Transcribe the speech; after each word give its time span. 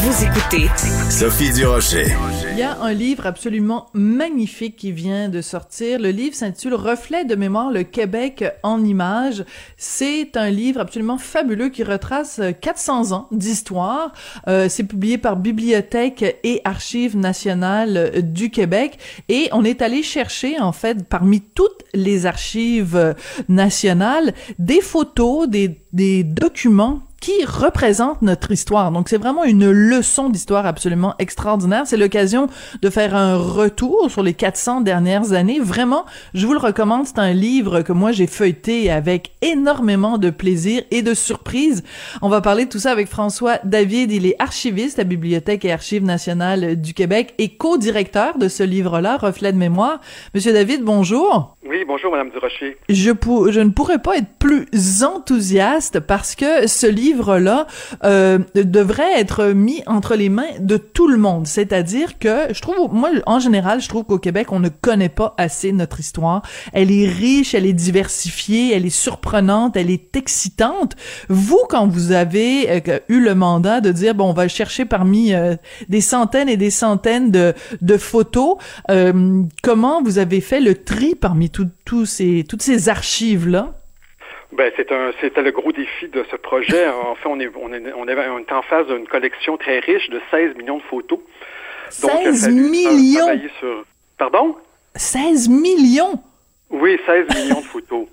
Vous 0.00 0.24
écoutez 0.24 0.68
Sophie 1.10 1.52
Durocher. 1.52 2.06
Il 2.52 2.58
y 2.58 2.62
a 2.62 2.80
un 2.80 2.92
livre 2.92 3.26
absolument 3.26 3.86
magnifique 3.94 4.76
qui 4.76 4.92
vient 4.92 5.28
de 5.28 5.40
sortir. 5.40 5.98
Le 5.98 6.10
livre 6.10 6.36
s'intitule 6.36 6.74
Reflet 6.74 7.24
de 7.24 7.34
mémoire, 7.34 7.72
le 7.72 7.82
Québec 7.82 8.44
en 8.62 8.84
images. 8.84 9.44
C'est 9.76 10.36
un 10.36 10.50
livre 10.50 10.78
absolument 10.78 11.18
fabuleux 11.18 11.70
qui 11.70 11.82
retrace 11.82 12.40
400 12.60 13.10
ans 13.10 13.26
d'histoire. 13.32 14.12
Euh, 14.46 14.68
c'est 14.68 14.84
publié 14.84 15.18
par 15.18 15.36
Bibliothèque 15.36 16.38
et 16.44 16.60
Archives 16.64 17.16
nationales 17.16 18.22
du 18.22 18.50
Québec. 18.50 18.98
Et 19.28 19.48
on 19.50 19.64
est 19.64 19.82
allé 19.82 20.04
chercher, 20.04 20.60
en 20.60 20.72
fait, 20.72 21.08
parmi 21.08 21.40
toutes 21.40 21.82
les 21.92 22.24
archives 22.24 23.16
nationales, 23.48 24.32
des 24.60 24.80
photos, 24.80 25.48
des, 25.48 25.80
des 25.92 26.22
documents 26.22 27.02
qui 27.20 27.44
représente 27.44 28.22
notre 28.22 28.52
histoire. 28.52 28.92
Donc 28.92 29.08
c'est 29.08 29.18
vraiment 29.18 29.44
une 29.44 29.70
leçon 29.70 30.28
d'histoire 30.28 30.66
absolument 30.66 31.14
extraordinaire. 31.18 31.82
C'est 31.86 31.96
l'occasion 31.96 32.48
de 32.80 32.90
faire 32.90 33.14
un 33.14 33.36
retour 33.36 34.10
sur 34.10 34.22
les 34.22 34.34
400 34.34 34.82
dernières 34.82 35.32
années. 35.32 35.58
Vraiment, 35.60 36.04
je 36.34 36.46
vous 36.46 36.52
le 36.52 36.58
recommande. 36.58 37.06
C'est 37.06 37.18
un 37.18 37.32
livre 37.32 37.82
que 37.82 37.92
moi 37.92 38.12
j'ai 38.12 38.26
feuilleté 38.26 38.90
avec 38.90 39.32
énormément 39.42 40.18
de 40.18 40.30
plaisir 40.30 40.82
et 40.90 41.02
de 41.02 41.14
surprise. 41.14 41.82
On 42.22 42.28
va 42.28 42.40
parler 42.40 42.66
de 42.66 42.70
tout 42.70 42.78
ça 42.78 42.92
avec 42.92 43.08
François 43.08 43.58
David. 43.64 44.12
Il 44.12 44.26
est 44.26 44.36
archiviste 44.38 44.98
à 44.98 45.02
la 45.02 45.08
Bibliothèque 45.08 45.64
et 45.64 45.72
Archives 45.72 46.04
nationales 46.04 46.80
du 46.80 46.94
Québec 46.94 47.34
et 47.38 47.56
co-directeur 47.56 48.38
de 48.38 48.48
ce 48.48 48.62
livre-là, 48.62 49.16
Reflet 49.16 49.52
de 49.52 49.58
mémoire. 49.58 50.00
Monsieur 50.34 50.52
David, 50.52 50.82
bonjour. 50.82 51.56
Oui, 51.68 51.84
bonjour 51.86 52.12
Madame 52.12 52.30
Durocher. 52.30 52.78
Je, 52.88 52.94
je 53.50 53.60
ne 53.60 53.70
pourrais 53.70 53.98
pas 53.98 54.16
être 54.16 54.38
plus 54.38 54.66
enthousiaste 55.02 56.00
parce 56.00 56.34
que 56.34 56.66
ce 56.66 56.86
livre 56.86 57.07
livre-là 57.08 57.66
euh, 58.04 58.38
devrait 58.54 59.18
être 59.18 59.46
mis 59.46 59.82
entre 59.86 60.14
les 60.14 60.28
mains 60.28 60.54
de 60.60 60.76
tout 60.76 61.08
le 61.08 61.16
monde. 61.16 61.46
C'est-à-dire 61.46 62.18
que 62.18 62.52
je 62.52 62.60
trouve, 62.60 62.92
moi, 62.92 63.10
en 63.26 63.38
général, 63.38 63.80
je 63.80 63.88
trouve 63.88 64.04
qu'au 64.04 64.18
Québec, 64.18 64.52
on 64.52 64.60
ne 64.60 64.68
connaît 64.68 65.08
pas 65.08 65.34
assez 65.38 65.72
notre 65.72 66.00
histoire. 66.00 66.42
Elle 66.72 66.90
est 66.90 67.08
riche, 67.08 67.54
elle 67.54 67.66
est 67.66 67.72
diversifiée, 67.72 68.74
elle 68.74 68.86
est 68.86 68.90
surprenante, 68.90 69.76
elle 69.76 69.90
est 69.90 70.16
excitante. 70.16 70.96
Vous, 71.28 71.60
quand 71.68 71.86
vous 71.86 72.12
avez 72.12 72.70
euh, 72.70 72.98
eu 73.08 73.20
le 73.20 73.34
mandat 73.34 73.80
de 73.80 73.92
dire, 73.92 74.14
bon, 74.14 74.30
on 74.30 74.32
va 74.32 74.48
chercher 74.48 74.84
parmi 74.84 75.32
euh, 75.32 75.56
des 75.88 76.00
centaines 76.00 76.48
et 76.48 76.56
des 76.56 76.70
centaines 76.70 77.30
de, 77.30 77.54
de 77.80 77.96
photos, 77.96 78.56
euh, 78.90 79.42
comment 79.62 80.02
vous 80.02 80.18
avez 80.18 80.40
fait 80.40 80.60
le 80.60 80.74
tri 80.74 81.14
parmi 81.14 81.50
tout, 81.50 82.06
ces, 82.06 82.44
toutes 82.48 82.62
ces 82.62 82.88
archives-là? 82.88 83.74
Ben, 84.52 84.72
c'est 84.76 84.90
un, 84.92 85.12
c'était 85.20 85.42
le 85.42 85.50
gros 85.50 85.72
défi 85.72 86.08
de 86.08 86.24
ce 86.30 86.36
projet. 86.36 86.86
En 86.88 87.14
fait, 87.14 87.28
on 87.28 87.38
est, 87.40 87.50
on 87.56 87.72
est, 87.72 87.92
on 87.92 88.08
est, 88.08 88.52
en 88.52 88.62
phase 88.62 88.86
d'une 88.86 89.06
collection 89.06 89.56
très 89.56 89.78
riche 89.80 90.08
de 90.10 90.20
16 90.30 90.56
millions 90.56 90.78
de 90.78 90.82
photos. 90.82 91.20
16 91.90 92.48
millions? 92.48 93.40
Sur... 93.60 93.84
Pardon? 94.16 94.56
16 94.94 95.48
millions? 95.48 96.20
Oui, 96.70 96.98
16 97.06 97.26
millions 97.36 97.60
de 97.60 97.66
photos. 97.66 98.06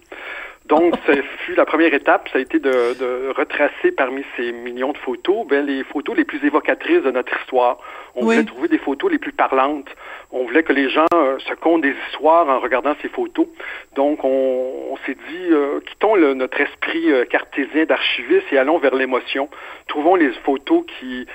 Donc, 0.68 0.96
ce 1.06 1.22
fut 1.46 1.54
la 1.54 1.66
première 1.66 1.94
étape, 1.94 2.28
ça 2.30 2.40
a 2.40 2.42
été 2.42 2.58
de, 2.58 2.98
de 3.00 3.34
retracer 3.36 3.92
parmi 3.92 4.24
ces 4.36 4.52
millions 4.52 4.94
de 4.94 4.98
photos 4.98 5.46
ben, 5.48 5.66
les 5.66 5.84
photos 5.84 6.18
les 6.18 6.26
plus 6.26 6.44
évocatrices 6.44 7.04
de 7.04 7.12
notre 7.12 7.38
histoire. 7.40 7.78
On 8.16 8.24
voulait 8.24 8.44
trouver 8.44 8.68
des 8.68 8.78
photos 8.78 9.12
les 9.12 9.18
plus 9.18 9.32
parlantes. 9.32 9.90
On 10.32 10.46
voulait 10.46 10.64
que 10.64 10.74
les 10.74 10.90
gens 10.90 11.06
euh, 11.14 11.38
se 11.40 11.54
content 11.54 11.80
des 11.80 11.94
histoires 12.08 12.48
en 12.50 12.60
regardant 12.60 12.96
ces 13.02 13.10
photos. 13.10 13.48
Donc, 13.96 14.24
on, 14.24 14.98
s'est 15.06 15.16
dit, 15.16 15.48
euh, 15.52 15.80
quittons 15.82 16.16
le, 16.16 16.34
notre 16.34 16.60
esprit 16.60 17.12
euh, 17.12 17.26
cartésien 17.26 17.86
d'archiviste 17.86 18.52
et 18.52 18.58
allons 18.58 18.78
vers 18.80 18.96
l'émotion. 18.96 19.50
Trouvons 19.88 20.16
les 20.16 20.32
photos 20.46 20.84
qui, 21.00 21.28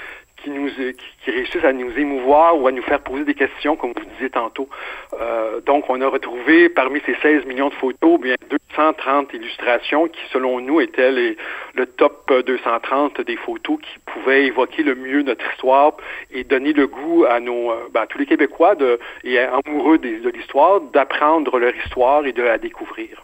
qui 0.42 0.50
nous 0.50 0.68
qui, 0.68 1.30
réussissent 1.30 1.64
à 1.64 1.72
nous 1.72 1.90
émouvoir 1.98 2.58
ou 2.58 2.66
à 2.66 2.72
nous 2.72 2.82
faire 2.82 3.00
poser 3.00 3.24
des 3.24 3.34
questions, 3.34 3.76
comme 3.76 3.92
vous 3.96 4.04
disiez 4.14 4.30
tantôt. 4.30 4.68
Euh, 5.20 5.60
donc, 5.60 5.88
on 5.88 6.00
a 6.00 6.08
retrouvé 6.08 6.68
parmi 6.68 7.00
ces 7.06 7.14
16 7.22 7.46
millions 7.46 7.68
de 7.68 7.74
photos, 7.74 8.20
bien 8.20 8.34
230 8.48 9.32
illustrations 9.34 10.08
qui, 10.08 10.20
selon 10.32 10.60
nous, 10.60 10.80
étaient 10.80 11.12
les, 11.12 11.36
le 11.74 11.86
top 11.86 12.32
230 12.46 13.20
des 13.22 13.36
photos 13.36 13.78
qui 13.80 13.98
pouvaient 14.06 14.46
évoquer 14.46 14.82
le 14.82 14.94
mieux 14.94 15.22
notre 15.22 15.44
histoire 15.52 15.96
et 16.30 16.44
donner 16.44 16.72
le 16.72 16.86
goût 16.86 17.24
à 17.28 17.40
nos, 17.40 17.70
euh, 17.70 17.88
ben, 17.92 18.06
tous 18.06 18.18
les 18.18 18.26
Québécois 18.26 18.74
de, 18.74 18.98
et 19.24 19.38
amoureux 19.38 19.98
de 19.98 20.30
l'histoire 20.30 20.80
d'apprendre 20.80 21.58
leur 21.58 21.74
histoire 21.76 22.26
et 22.26 22.32
de 22.32 22.42
la 22.42 22.58
découvrir. 22.58 23.22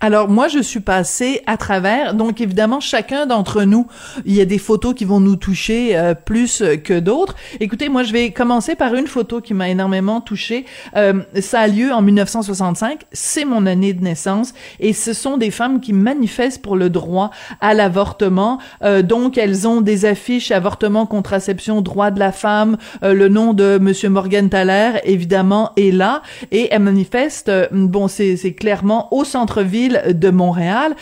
Alors 0.00 0.28
moi 0.28 0.48
je 0.48 0.58
suis 0.58 0.80
passée 0.80 1.40
à 1.46 1.56
travers 1.56 2.14
donc 2.14 2.40
évidemment 2.40 2.80
chacun 2.80 3.26
d'entre 3.26 3.62
nous 3.62 3.86
il 4.26 4.34
y 4.34 4.40
a 4.40 4.44
des 4.44 4.58
photos 4.58 4.92
qui 4.94 5.04
vont 5.04 5.20
nous 5.20 5.36
toucher 5.36 5.96
euh, 5.96 6.14
plus 6.14 6.62
que 6.84 6.98
d'autres. 6.98 7.34
Écoutez 7.60 7.88
moi 7.88 8.02
je 8.02 8.12
vais 8.12 8.30
commencer 8.30 8.74
par 8.74 8.94
une 8.94 9.06
photo 9.06 9.40
qui 9.40 9.54
m'a 9.54 9.70
énormément 9.70 10.20
touchée. 10.20 10.66
Euh, 10.96 11.22
ça 11.40 11.60
a 11.60 11.68
lieu 11.68 11.92
en 11.92 12.02
1965, 12.02 13.02
c'est 13.12 13.44
mon 13.44 13.66
année 13.66 13.92
de 13.94 14.02
naissance 14.02 14.52
et 14.78 14.92
ce 14.92 15.12
sont 15.12 15.38
des 15.38 15.50
femmes 15.50 15.80
qui 15.80 15.92
manifestent 15.92 16.60
pour 16.60 16.76
le 16.76 16.90
droit 16.90 17.30
à 17.60 17.72
l'avortement. 17.72 18.58
Euh, 18.82 19.00
donc 19.00 19.38
elles 19.38 19.66
ont 19.66 19.80
des 19.80 20.04
affiches 20.04 20.50
avortement, 20.50 21.06
contraception, 21.06 21.80
droit 21.80 22.10
de 22.10 22.18
la 22.18 22.32
femme, 22.32 22.76
le 23.02 23.28
nom 23.28 23.54
de 23.54 23.78
monsieur 23.78 24.10
Morgan 24.10 24.50
Thaler 24.50 25.00
évidemment 25.04 25.70
est 25.76 25.92
là 25.92 26.22
et 26.50 26.68
elles 26.70 26.82
manifestent 26.82 27.50
bon 27.70 28.08
c'est 28.08 28.36
c'est 28.36 28.52
clairement 28.52 29.08
au 29.14 29.24
centre-ville 29.24 29.83
de 29.88 30.30
Montréal 30.30 30.94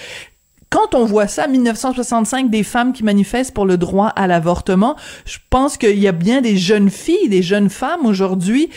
quand 0.72 0.94
on 0.94 1.04
voit 1.04 1.26
ça, 1.26 1.46
1965, 1.46 2.48
des 2.48 2.62
femmes 2.62 2.94
qui 2.94 3.04
manifestent 3.04 3.52
pour 3.52 3.66
le 3.66 3.76
droit 3.76 4.06
à 4.06 4.26
l'avortement, 4.26 4.96
je 5.26 5.36
pense 5.50 5.76
qu'il 5.76 5.98
y 5.98 6.08
a 6.08 6.12
bien 6.12 6.40
des 6.40 6.56
jeunes 6.56 6.88
filles, 6.88 7.28
des 7.28 7.42
jeunes 7.42 7.68
femmes 7.68 8.06
aujourd'hui 8.06 8.70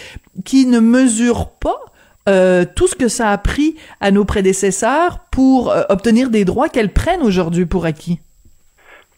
qui 0.43 0.65
ne 0.65 0.81
mesurent 0.81 1.51
pas 1.51 1.79
euh, 2.27 2.65
tout 2.75 2.87
ce 2.87 2.95
que 2.95 3.07
ça 3.07 3.31
a 3.31 3.37
pris 3.37 3.75
à 4.01 4.11
nos 4.11 4.25
prédécesseurs 4.25 5.19
pour 5.31 5.71
euh, 5.71 5.83
obtenir 5.87 6.29
des 6.29 6.43
droits 6.43 6.67
qu'elles 6.67 6.91
prennent 6.91 7.21
aujourd'hui 7.21 7.65
pour 7.65 7.85
acquis. 7.85 8.19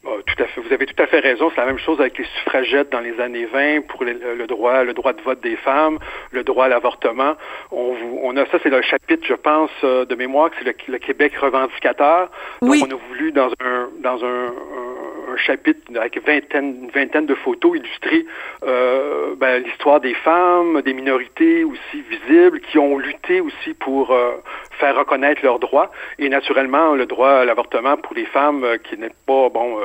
Oh, 0.09 0.21
tout 0.25 0.41
à 0.41 0.47
fait. 0.47 0.61
Vous 0.61 0.71
avez 0.71 0.85
tout 0.85 1.03
à 1.03 1.07
fait 1.07 1.19
raison. 1.19 1.51
C'est 1.53 1.59
la 1.59 1.67
même 1.67 1.79
chose 1.79 1.99
avec 1.99 2.17
les 2.17 2.23
suffragettes 2.37 2.89
dans 2.91 3.01
les 3.01 3.19
années 3.19 3.45
20 3.45 3.87
pour 3.87 4.05
le, 4.05 4.47
droit, 4.47 4.83
le 4.83 4.93
droit 4.93 5.11
de 5.11 5.21
vote 5.21 5.41
des 5.41 5.57
femmes, 5.57 5.99
le 6.31 6.45
droit 6.45 6.65
à 6.65 6.67
l'avortement. 6.69 7.35
On, 7.71 7.93
on, 8.23 8.37
a 8.37 8.45
ça, 8.45 8.57
c'est 8.63 8.69
le 8.69 8.81
chapitre, 8.81 9.25
je 9.27 9.33
pense, 9.33 9.71
euh, 9.83 10.05
de 10.05 10.15
mémoire, 10.15 10.49
que 10.49 10.55
c'est 10.59 10.87
le, 10.87 10.97
Québec 10.97 11.35
revendicateur. 11.35 12.29
Donc, 12.61 12.75
on 12.81 12.89
a 12.89 12.99
voulu 13.09 13.33
dans 13.33 13.49
un 13.59 13.89
dans 13.99 14.23
un, 14.23 14.45
un, 14.45 14.96
chapitre 15.37 15.79
avec 15.95 16.23
vingtaine, 16.25 16.83
une 16.83 16.91
vingtaine 16.91 17.25
de 17.25 17.35
photos 17.35 17.77
illustrer 17.77 18.25
euh, 18.63 19.35
ben, 19.35 19.63
l'histoire 19.63 19.99
des 19.99 20.13
femmes, 20.13 20.81
des 20.81 20.93
minorités 20.93 21.63
aussi 21.63 22.01
visibles, 22.09 22.59
qui 22.61 22.77
ont 22.77 22.97
lutté 22.97 23.41
aussi 23.41 23.73
pour 23.73 24.11
euh, 24.11 24.33
faire 24.79 24.95
reconnaître 24.95 25.41
leurs 25.43 25.59
droits. 25.59 25.91
Et 26.19 26.29
naturellement, 26.29 26.95
le 26.95 27.05
droit 27.05 27.31
à 27.31 27.45
l'avortement 27.45 27.97
pour 27.97 28.15
les 28.15 28.25
femmes 28.25 28.63
euh, 28.63 28.77
qui 28.77 28.97
n'est 28.97 29.11
pas 29.25 29.49
bon 29.49 29.79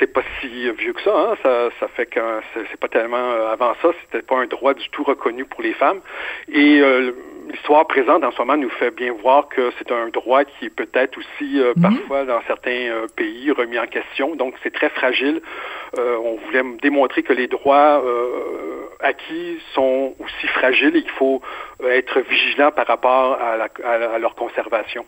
c'est 0.00 0.12
pas 0.12 0.22
si 0.40 0.70
vieux 0.72 0.92
que 0.92 1.02
ça. 1.02 1.14
Hein? 1.14 1.34
Ça, 1.42 1.68
ça 1.78 1.88
fait 1.88 2.06
que 2.06 2.20
c'est 2.54 2.80
pas 2.80 2.88
tellement 2.88 3.16
euh, 3.16 3.52
avant 3.52 3.74
ça, 3.82 3.90
c'était 4.02 4.22
pas 4.22 4.36
un 4.36 4.46
droit 4.46 4.74
du 4.74 4.88
tout 4.90 5.04
reconnu 5.04 5.44
pour 5.44 5.62
les 5.62 5.74
femmes. 5.74 6.00
Et 6.48 6.80
euh, 6.80 7.12
l'histoire 7.50 7.86
présente 7.86 8.24
en 8.24 8.30
ce 8.30 8.38
moment 8.38 8.56
nous 8.56 8.70
fait 8.70 8.90
bien 8.90 9.12
voir 9.12 9.48
que 9.48 9.72
c'est 9.78 9.90
un 9.92 10.08
droit 10.08 10.44
qui 10.44 10.66
est 10.66 10.70
peut-être 10.70 11.18
aussi 11.18 11.60
euh, 11.60 11.72
mhm. 11.76 11.82
parfois 11.82 12.24
dans 12.24 12.40
certains 12.46 13.06
pays 13.16 13.50
remis 13.50 13.78
en 13.78 13.86
question. 13.86 14.34
Donc 14.36 14.54
c'est 14.62 14.72
très 14.72 14.90
fragile. 14.90 15.42
on 15.96 16.38
voulait 16.46 16.62
démontrer 16.82 17.22
que 17.22 17.32
les 17.32 17.48
droits 17.48 18.02
acquis 19.00 19.58
sont 19.74 20.14
aussi 20.18 20.46
fragiles 20.48 20.96
et 20.96 21.02
qu'il 21.02 21.10
faut 21.12 21.40
être 21.88 22.20
vigilant 22.20 22.70
par 22.70 22.86
rapport 22.86 23.38
à 23.40 24.18
leur 24.18 24.34
conservation. 24.34 25.04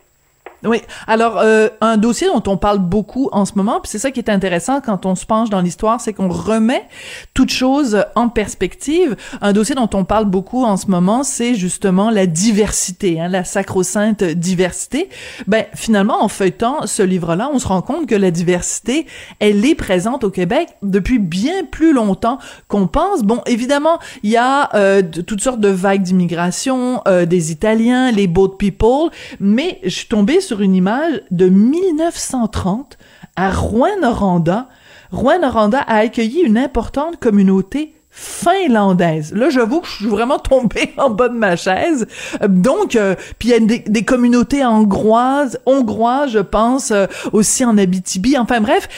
Oui. 0.64 0.80
Alors, 1.08 1.38
euh, 1.38 1.68
un 1.80 1.96
dossier 1.96 2.28
dont 2.28 2.42
on 2.46 2.56
parle 2.56 2.78
beaucoup 2.78 3.28
en 3.32 3.44
ce 3.44 3.54
moment, 3.56 3.80
puis 3.80 3.90
c'est 3.90 3.98
ça 3.98 4.12
qui 4.12 4.20
est 4.20 4.30
intéressant 4.30 4.80
quand 4.80 5.06
on 5.06 5.16
se 5.16 5.26
penche 5.26 5.50
dans 5.50 5.60
l'histoire, 5.60 6.00
c'est 6.00 6.12
qu'on 6.12 6.28
remet 6.28 6.86
toute 7.34 7.50
chose 7.50 8.04
en 8.14 8.28
perspective. 8.28 9.16
Un 9.40 9.52
dossier 9.52 9.74
dont 9.74 9.90
on 9.92 10.04
parle 10.04 10.26
beaucoup 10.26 10.64
en 10.64 10.76
ce 10.76 10.86
moment, 10.86 11.24
c'est 11.24 11.56
justement 11.56 12.10
la 12.10 12.26
diversité, 12.26 13.20
hein, 13.20 13.26
la 13.26 13.42
sacro-sainte 13.42 14.22
diversité. 14.22 15.08
Ben, 15.48 15.64
finalement, 15.74 16.22
en 16.22 16.28
feuilletant 16.28 16.86
ce 16.86 17.02
livre-là, 17.02 17.50
on 17.52 17.58
se 17.58 17.66
rend 17.66 17.82
compte 17.82 18.06
que 18.06 18.14
la 18.14 18.30
diversité, 18.30 19.06
elle 19.40 19.64
est 19.64 19.74
présente 19.74 20.22
au 20.22 20.30
Québec 20.30 20.68
depuis 20.82 21.18
bien 21.18 21.64
plus 21.64 21.92
longtemps 21.92 22.38
qu'on 22.68 22.86
pense. 22.86 23.22
Bon, 23.22 23.40
évidemment, 23.46 23.98
il 24.22 24.30
y 24.30 24.36
a 24.36 24.74
euh, 24.76 25.02
toutes 25.02 25.40
sortes 25.40 25.60
de 25.60 25.68
vagues 25.68 26.02
d'immigration, 26.02 27.02
euh, 27.08 27.26
des 27.26 27.50
Italiens, 27.50 28.12
les 28.12 28.28
boat 28.28 28.56
people, 28.58 29.10
mais 29.40 29.80
je 29.82 29.90
suis 29.90 30.08
tombée 30.08 30.40
sur 30.40 30.51
une 30.60 30.74
image 30.74 31.22
de 31.30 31.48
1930 31.48 32.98
à 33.36 33.50
Rouen-Noranda. 33.50 34.68
Rouen-Noranda 35.10 35.80
a 35.80 35.98
accueilli 35.98 36.40
une 36.40 36.58
importante 36.58 37.18
communauté 37.18 37.94
finlandaise. 38.14 39.32
Là, 39.32 39.48
j'avoue 39.48 39.80
que 39.80 39.88
je 39.88 39.92
suis 39.94 40.06
vraiment 40.06 40.38
tombée 40.38 40.92
en 40.98 41.08
bas 41.08 41.30
de 41.30 41.34
ma 41.34 41.56
chaise. 41.56 42.06
Euh, 42.42 42.48
donc, 42.48 42.94
euh, 42.94 43.14
puis 43.38 43.48
il 43.48 43.52
y 43.52 43.54
a 43.54 43.78
des, 43.88 44.04
communautés 44.04 44.64
hongroises, 44.64 45.58
hongroises, 45.64 46.32
je 46.32 46.38
pense, 46.38 46.90
euh, 46.90 47.06
aussi 47.32 47.64
en 47.64 47.78
Abitibi. 47.78 48.36
Enfin 48.36 48.60
bref, 48.60 48.88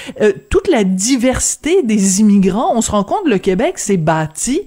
toute 0.50 0.68
la 0.68 0.82
diversité 0.82 1.82
des 1.84 2.20
immigrants. 2.20 2.72
On 2.74 2.80
se 2.80 2.90
rend 2.90 3.04
compte, 3.04 3.26
le 3.26 3.38
Québec 3.38 3.78
s'est 3.78 3.96
bâti 3.96 4.62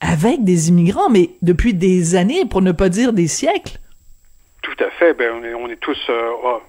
avec 0.00 0.42
des 0.42 0.68
immigrants, 0.70 1.10
mais 1.10 1.30
depuis 1.42 1.74
des 1.74 2.14
années, 2.14 2.46
pour 2.46 2.62
ne 2.62 2.72
pas 2.72 2.88
dire 2.88 3.12
des 3.12 3.28
siècles. 3.28 3.78
Tout 4.62 4.76
à 4.78 4.90
fait. 4.90 5.14
Ben, 5.14 5.32
on 5.34 5.44
est, 5.44 5.54
on 5.54 5.68
est 5.68 5.76
tous 5.76 5.98
oh, 6.08 6.62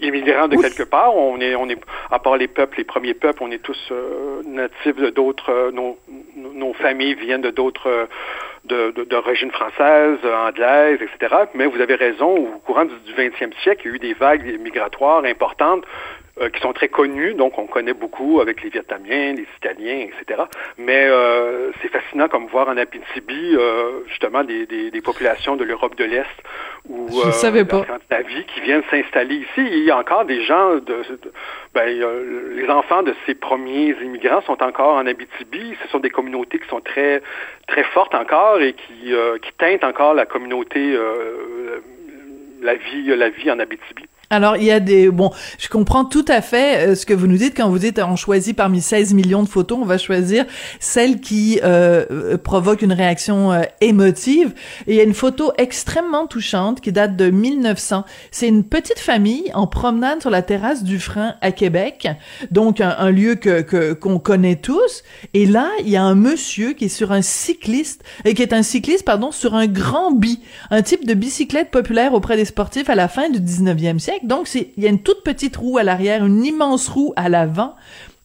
immigrants 0.00 0.48
de 0.48 0.56
quelque 0.56 0.84
part. 0.84 1.16
On 1.16 1.40
est, 1.40 1.54
on 1.54 1.68
est, 1.68 1.78
à 2.10 2.18
part 2.18 2.36
les 2.36 2.48
peuples, 2.48 2.78
les 2.78 2.84
premiers 2.84 3.14
peuples, 3.14 3.42
on 3.42 3.50
est 3.50 3.62
tous 3.62 3.88
euh, 3.90 4.42
natifs 4.44 4.96
de 4.96 5.10
d'autres. 5.10 5.50
Euh, 5.50 5.70
nos, 5.72 5.98
nos, 6.36 6.72
familles 6.74 7.14
viennent 7.14 7.42
de 7.42 7.50
d'autres, 7.50 7.88
euh, 7.88 8.06
de, 8.64 9.04
d'origine 9.04 9.50
française, 9.50 10.18
anglaise, 10.24 11.00
etc. 11.02 11.34
Mais 11.54 11.66
vous 11.66 11.80
avez 11.80 11.96
raison. 11.96 12.36
Au 12.36 12.58
courant 12.60 12.84
du, 12.84 12.94
du 13.04 13.14
20e 13.14 13.52
siècle, 13.62 13.82
il 13.84 13.88
y 13.88 13.92
a 13.92 13.96
eu 13.96 13.98
des 13.98 14.14
vagues 14.14 14.60
migratoires 14.60 15.24
importantes 15.24 15.84
euh, 16.40 16.48
qui 16.48 16.60
sont 16.62 16.72
très 16.72 16.88
connus, 16.88 17.34
donc 17.34 17.58
on 17.58 17.66
connaît 17.66 17.92
beaucoup 17.92 18.40
avec 18.40 18.62
les 18.62 18.70
Vietnamiens, 18.70 19.34
les 19.34 19.46
Italiens, 19.58 20.06
etc. 20.08 20.44
Mais 20.78 21.06
euh, 21.06 21.70
c'est 21.82 21.88
fascinant 21.88 22.28
comme 22.28 22.46
voir 22.46 22.68
en 22.68 22.78
Abitibi 22.78 23.54
euh, 23.54 24.02
justement 24.06 24.42
des, 24.42 24.64
des, 24.64 24.90
des, 24.90 25.00
populations 25.02 25.56
de 25.56 25.64
l'Europe 25.64 25.96
de 25.96 26.04
l'Est 26.04 26.24
ou 26.88 27.10
savais 27.32 27.66
pas. 27.66 27.84
la 28.08 28.22
vie 28.22 28.44
qui 28.54 28.62
viennent 28.62 28.84
s'installer 28.90 29.34
ici. 29.34 29.58
Il 29.58 29.84
y 29.84 29.90
a 29.90 29.98
encore 29.98 30.24
des 30.24 30.42
gens, 30.42 30.76
de, 30.76 31.02
ben, 31.74 31.86
les 32.56 32.70
enfants 32.70 33.02
de 33.02 33.14
ces 33.26 33.34
premiers 33.34 33.94
immigrants 34.02 34.40
sont 34.42 34.62
encore 34.62 34.94
en 34.94 35.06
Abitibi. 35.06 35.74
Ce 35.82 35.88
sont 35.88 35.98
des 35.98 36.10
communautés 36.10 36.58
qui 36.58 36.68
sont 36.68 36.80
très 36.80 37.20
très 37.68 37.84
fortes 37.84 38.14
encore 38.14 38.62
et 38.62 38.72
qui, 38.72 39.12
qui 39.42 39.52
teintent 39.58 39.84
encore 39.84 40.14
la 40.14 40.24
communauté, 40.24 40.96
la 42.62 42.74
vie, 42.76 43.14
la 43.14 43.28
vie 43.28 43.50
en 43.50 43.58
Abitibi. 43.58 44.06
Alors, 44.32 44.56
il 44.56 44.62
y 44.62 44.70
a 44.70 44.78
des... 44.78 45.10
Bon, 45.10 45.32
je 45.58 45.68
comprends 45.68 46.04
tout 46.04 46.24
à 46.28 46.40
fait 46.40 46.90
euh, 46.90 46.94
ce 46.94 47.04
que 47.04 47.12
vous 47.12 47.26
nous 47.26 47.36
dites 47.36 47.56
quand 47.56 47.68
vous 47.68 47.80
dites 47.80 47.98
on 47.98 48.14
choisit 48.14 48.56
parmi 48.56 48.80
16 48.80 49.12
millions 49.12 49.42
de 49.42 49.48
photos, 49.48 49.78
on 49.82 49.84
va 49.84 49.98
choisir 49.98 50.44
celle 50.78 51.20
qui 51.20 51.58
euh, 51.64 52.04
euh, 52.12 52.38
provoque 52.38 52.82
une 52.82 52.92
réaction 52.92 53.50
émotive. 53.80 54.54
Et 54.86 54.92
il 54.92 54.96
y 54.96 55.00
a 55.00 55.02
une 55.02 55.14
photo 55.14 55.52
extrêmement 55.58 56.28
touchante 56.28 56.80
qui 56.80 56.92
date 56.92 57.16
de 57.16 57.28
1900. 57.28 58.04
C'est 58.30 58.46
une 58.46 58.62
petite 58.62 59.00
famille 59.00 59.50
en 59.52 59.66
promenade 59.66 60.20
sur 60.20 60.30
la 60.30 60.42
terrasse 60.42 60.84
du 60.84 61.00
Frein 61.00 61.34
à 61.40 61.50
Québec, 61.50 62.06
donc 62.52 62.80
un, 62.80 63.10
lieu 63.10 63.34
que 63.34 63.94
qu'on 63.94 64.20
connaît 64.20 64.56
tous. 64.56 65.02
Et 65.34 65.46
là, 65.46 65.68
il 65.80 65.88
y 65.88 65.96
a 65.96 66.04
un 66.04 66.14
monsieur 66.14 66.72
qui 66.74 66.84
est 66.84 66.88
sur 66.88 67.10
un 67.10 67.22
cycliste, 67.22 68.04
et 68.24 68.34
qui 68.34 68.42
est 68.42 68.52
un 68.52 68.62
cycliste, 68.62 69.04
pardon, 69.04 69.32
sur 69.32 69.56
un 69.56 69.66
grand 69.66 70.12
bi, 70.12 70.40
un 70.70 70.82
type 70.82 71.04
de 71.04 71.14
bicyclette 71.14 71.72
populaire 71.72 72.14
auprès 72.14 72.36
des 72.36 72.44
sportifs 72.44 72.88
à 72.88 72.94
la 72.94 73.08
fin 73.08 73.28
du 73.28 73.40
19e 73.40 73.98
siècle. 73.98 74.19
Donc, 74.22 74.48
il 74.54 74.82
y 74.82 74.86
a 74.86 74.90
une 74.90 75.02
toute 75.02 75.22
petite 75.22 75.56
roue 75.56 75.78
à 75.78 75.82
l'arrière, 75.82 76.24
une 76.24 76.44
immense 76.44 76.88
roue 76.88 77.12
à 77.16 77.28
l'avant. 77.28 77.74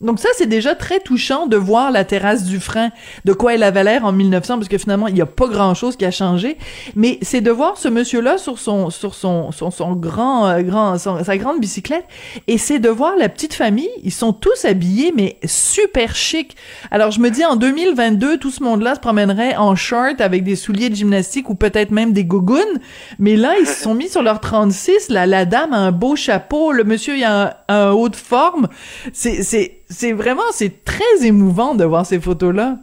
Donc 0.01 0.19
ça, 0.19 0.27
c'est 0.37 0.45
déjà 0.45 0.75
très 0.75 0.99
touchant 0.99 1.47
de 1.47 1.55
voir 1.55 1.89
la 1.89 2.03
terrasse 2.03 2.43
du 2.43 2.59
frein, 2.59 2.91
de 3.23 3.31
quoi 3.31 3.53
elle 3.53 3.63
avait 3.63 3.83
l'air 3.83 4.03
en 4.03 4.11
1900, 4.11 4.57
parce 4.57 4.67
que 4.67 4.77
finalement, 4.77 5.07
il 5.07 5.13
n'y 5.13 5.21
a 5.21 5.25
pas 5.25 5.47
grand-chose 5.47 5.95
qui 5.95 6.03
a 6.03 6.11
changé. 6.11 6.57
Mais 6.95 7.17
c'est 7.21 7.39
de 7.39 7.49
voir 7.49 7.77
ce 7.77 7.87
monsieur-là 7.87 8.37
sur 8.37 8.59
son 8.59 8.89
sur 8.89 9.15
son 9.15 9.53
son, 9.53 9.71
son 9.71 9.93
grand 9.93 10.47
euh, 10.47 10.61
grand 10.63 10.97
sa 10.97 11.37
grande 11.37 11.61
bicyclette, 11.61 12.03
et 12.47 12.57
c'est 12.57 12.79
de 12.79 12.89
voir 12.89 13.15
la 13.15 13.29
petite 13.29 13.53
famille. 13.53 13.89
Ils 14.03 14.11
sont 14.11 14.33
tous 14.33 14.65
habillés, 14.65 15.13
mais 15.15 15.37
super 15.45 16.13
chic. 16.13 16.57
Alors 16.91 17.11
je 17.11 17.21
me 17.21 17.29
dis, 17.29 17.45
en 17.45 17.55
2022, 17.55 18.37
tout 18.37 18.51
ce 18.51 18.63
monde-là 18.63 18.95
se 18.95 18.99
promènerait 18.99 19.55
en 19.55 19.75
short 19.75 20.19
avec 20.19 20.43
des 20.43 20.57
souliers 20.57 20.89
de 20.89 20.95
gymnastique 20.95 21.49
ou 21.49 21.55
peut-être 21.55 21.91
même 21.91 22.11
des 22.11 22.25
gougounes. 22.25 22.79
Mais 23.17 23.37
là, 23.37 23.53
ils 23.61 23.67
se 23.67 23.83
sont 23.83 23.95
mis 23.95 24.09
sur 24.09 24.23
leur 24.23 24.41
36. 24.41 25.07
La, 25.07 25.25
la 25.25 25.45
dame 25.45 25.71
a 25.71 25.77
un 25.77 25.93
beau 25.93 26.17
chapeau, 26.17 26.73
le 26.73 26.83
monsieur 26.83 27.15
il 27.15 27.23
a 27.23 27.63
un, 27.69 27.73
un 27.73 27.91
haut 27.91 28.09
de 28.09 28.15
forme. 28.17 28.67
C'est 29.13 29.41
c'est 29.41 29.84
c'est 29.89 30.13
vraiment, 30.13 30.51
c'est 30.51 30.83
très 30.83 31.25
émouvant 31.25 31.75
de 31.75 31.83
voir 31.83 32.05
ces 32.05 32.19
photos-là. 32.19 32.77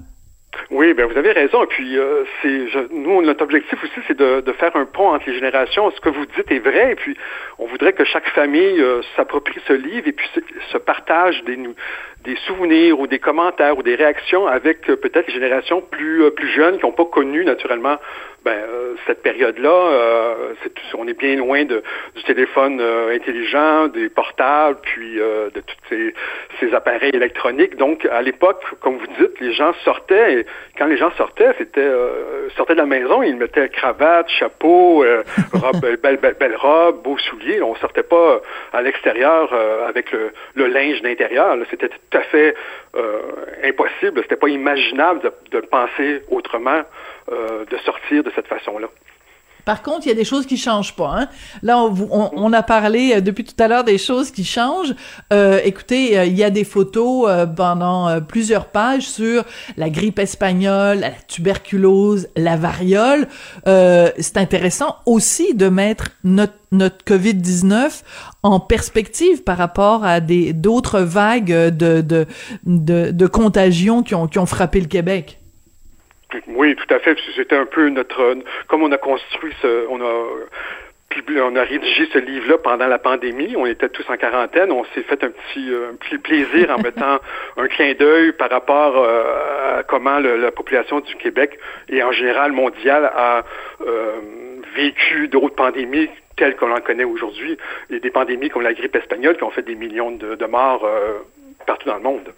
Oui, 0.71 0.93
ben 0.95 1.07
vous 1.07 1.17
avez 1.17 1.33
raison. 1.33 1.67
Puis, 1.67 1.99
euh, 1.99 2.25
c'est, 2.41 2.67
nous, 2.93 3.23
notre 3.23 3.43
objectif 3.43 3.83
aussi, 3.83 4.01
c'est 4.07 4.17
de, 4.17 4.53
faire 4.53 4.75
un 4.77 4.85
pont 4.85 5.09
entre 5.15 5.25
les 5.27 5.35
générations. 5.35 5.91
Ce 5.91 6.01
que 6.01 6.11
vous 6.11 6.27
dites 6.27 6.51
est 6.51 6.59
vrai. 6.59 6.95
Puis, 6.95 7.17
on 7.59 7.67
voudrait 7.67 7.93
que 7.93 8.05
chaque 8.05 8.29
famille 8.29 8.81
euh, 8.81 9.01
s'approprie 9.17 9.61
ce 9.67 9.73
livre 9.73 10.07
et 10.07 10.13
puis 10.13 10.29
se, 10.71 10.79
partage 10.79 11.43
des, 11.45 11.59
des 12.25 12.37
souvenirs 12.47 12.99
ou 13.01 13.07
des 13.07 13.19
commentaires 13.19 13.77
ou 13.79 13.83
des 13.83 13.95
réactions 13.95 14.47
avec 14.47 14.89
euh, 14.89 14.97
peut-être 14.97 15.27
les 15.27 15.35
générations 15.35 15.81
plus, 15.81 16.31
plus 16.33 16.49
jeunes 16.49 16.79
qui 16.79 16.85
n'ont 16.85 16.93
pas 16.93 17.05
connu 17.05 17.45
naturellement 17.45 17.99
ben, 18.45 18.51
euh, 18.51 18.95
cette 19.07 19.23
période-là, 19.23 19.71
euh, 19.71 20.55
on 20.99 21.07
est 21.07 21.19
bien 21.19 21.37
loin 21.37 21.65
de, 21.65 21.83
du 22.17 22.23
téléphone 22.25 22.81
euh, 22.81 23.15
intelligent, 23.15 23.87
des 23.87 24.09
portables, 24.09 24.79
puis 24.83 25.15
de 25.15 25.61
tous 25.61 25.77
ces, 25.89 26.15
ces, 26.59 26.75
appareils 26.75 27.15
électroniques. 27.15 27.77
Donc, 27.77 28.05
à 28.07 28.21
l'époque, 28.23 28.63
comme 28.81 28.97
vous 28.97 29.07
dites, 29.19 29.39
les 29.41 29.53
gens 29.53 29.73
sortaient, 29.85 30.41
et 30.41 30.47
quand 30.77 30.87
les 30.87 30.97
gens 30.97 31.13
sortaient, 31.13 31.55
c'était 31.59 31.91
sortaient 32.57 32.75
de 32.75 32.81
la 32.81 32.87
maison, 32.87 33.23
ils 33.23 33.37
mettaient 33.37 33.69
cravate, 33.69 34.29
chapeau, 34.29 35.05
robe, 35.53 35.81
belle, 36.03 36.17
belle, 36.17 36.37
belle, 36.39 36.57
robe, 36.57 37.03
beaux 37.03 37.19
souliers. 37.19 37.63
On 37.63 37.75
sortait 37.77 38.03
pas 38.03 38.41
à 38.73 38.83
l'extérieur 38.83 39.53
avec 39.87 40.11
le, 40.13 40.33
le 40.55 40.67
linge 40.67 41.01
d'intérieur. 41.03 41.57
C'était 41.71 41.91
tout 42.12 42.19
à 42.19 42.23
fait 42.23 42.55
impossible. 43.64 44.20
C'était 44.23 44.37
pas 44.37 44.49
imaginable 44.49 45.20
de, 45.20 45.61
de 45.61 45.67
penser 45.67 46.23
autrement 46.31 46.82
euh, 47.31 47.64
de 47.64 47.76
sortir 47.79 48.23
de 48.23 48.31
cette 48.35 48.47
façon-là. 48.47 48.88
Par 49.64 49.82
contre, 49.82 50.06
il 50.06 50.09
y 50.09 50.12
a 50.12 50.14
des 50.14 50.25
choses 50.25 50.47
qui 50.47 50.56
changent 50.56 50.94
pas. 50.94 51.14
Hein? 51.17 51.29
Là, 51.62 51.79
on, 51.79 52.31
on, 52.35 52.53
a 52.53 52.62
parlé 52.62 53.14
euh, 53.14 53.20
depuis 53.20 53.44
tout 53.44 53.61
à 53.62 53.69
l'heure 53.69 53.85
des 53.85 53.99
choses 53.99 54.31
qui 54.31 54.44
changent. 54.44 54.94
Euh, 55.32 55.61
écoutez, 55.64 56.19
euh, 56.19 56.25
il 56.25 56.37
y 56.37 56.44
a 56.44 56.50
des 56.50 56.64
photos 56.64 57.31
pendant 57.56 58.20
plusieurs 58.20 58.67
pages 58.67 59.09
sur 59.09 59.44
la 59.76 59.91
grippe 59.91 60.19
espagnole, 60.19 61.00
la 61.00 61.11
tuberculose, 61.11 62.29
la 62.37 62.56
variole. 62.56 63.29
C'est 63.64 64.37
intéressant 64.37 64.97
aussi 65.06 65.55
de 65.55 65.69
mettre 65.69 66.11
notre, 66.25 66.55
notre 66.73 67.05
COVID-19 67.05 68.03
en 68.43 68.61
perspective 68.61 69.43
par 69.43 69.58
rapport 69.58 70.05
à 70.05 70.20
des 70.20 70.53
d'autres 70.53 71.00
vagues 71.00 71.53
de, 71.53 72.00
de, 72.00 72.26
de, 72.65 73.11
de 73.11 73.26
contagion 73.26 74.03
qui 74.03 74.15
ont, 74.15 74.26
qui 74.26 74.38
ont 74.38 74.47
frappé 74.47 74.81
le 74.81 74.87
Québec. 74.87 75.42
Oui, 76.49 76.76
tout 76.76 76.94
à 76.94 76.99
fait. 76.99 77.17
C'était 77.37 77.56
un 77.56 77.67
peu 77.67 77.88
notre, 77.88 78.37
comme 78.69 78.82
on 78.82 78.93
a 78.93 78.99
construit 78.99 79.55
ce, 79.62 79.87
on 79.88 80.00
a 80.00 80.26
on 81.40 81.56
a 81.56 81.62
rédigé 81.62 82.08
ce 82.12 82.19
livre-là 82.19 82.58
pendant 82.58 82.87
la 82.87 82.99
pandémie. 82.99 83.55
On 83.56 83.67
était 83.67 83.88
tous 83.88 84.08
en 84.08 84.17
quarantaine. 84.17 84.73
On 84.73 84.84
s'est 84.94 85.03
fait 85.03 85.22
un 85.24 85.31
petit, 85.31 85.70
euh, 85.70 85.91
un 85.93 85.96
petit 85.96 86.19
plaisir 86.19 86.70
en 86.70 86.81
mettant 86.81 87.19
un 87.56 87.69
clin 87.69 87.94
d'œil 87.94 88.32
par 88.32 88.51
rapport 88.51 88.96
euh, 88.96 89.79
à 89.79 89.82
comment 89.82 90.19
la 90.19 90.51
population 90.51 91.01
du 91.01 91.15
Québec 91.17 91.58
et 91.89 92.03
en 92.03 92.12
général 92.12 92.53
mondiale 92.53 93.10
a 93.15 93.43
euh, 93.86 94.12
vécu 94.74 95.29
d'autres 95.29 95.55
pandémies 95.55 96.08
telles 96.36 96.56
qu'on 96.56 96.72
en 96.72 96.81
connaît 96.81 97.05
aujourd'hui. 97.05 97.58
Et 97.91 98.01
des 98.01 98.10
pandémies 98.10 98.48
comme 98.48 98.62
la 98.62 98.74
grippe 98.74 98.96
espagnole 98.96 99.36
qui 99.36 99.44
ont 99.44 99.51
fait 99.51 99.62
des 99.62 99.74
millions 99.74 100.12
de, 100.12 100.34
de 100.34 100.46
morts 100.46 100.86
partout 101.67 101.89
dans 101.89 101.96
le 101.96 102.03
monde. 102.03 102.32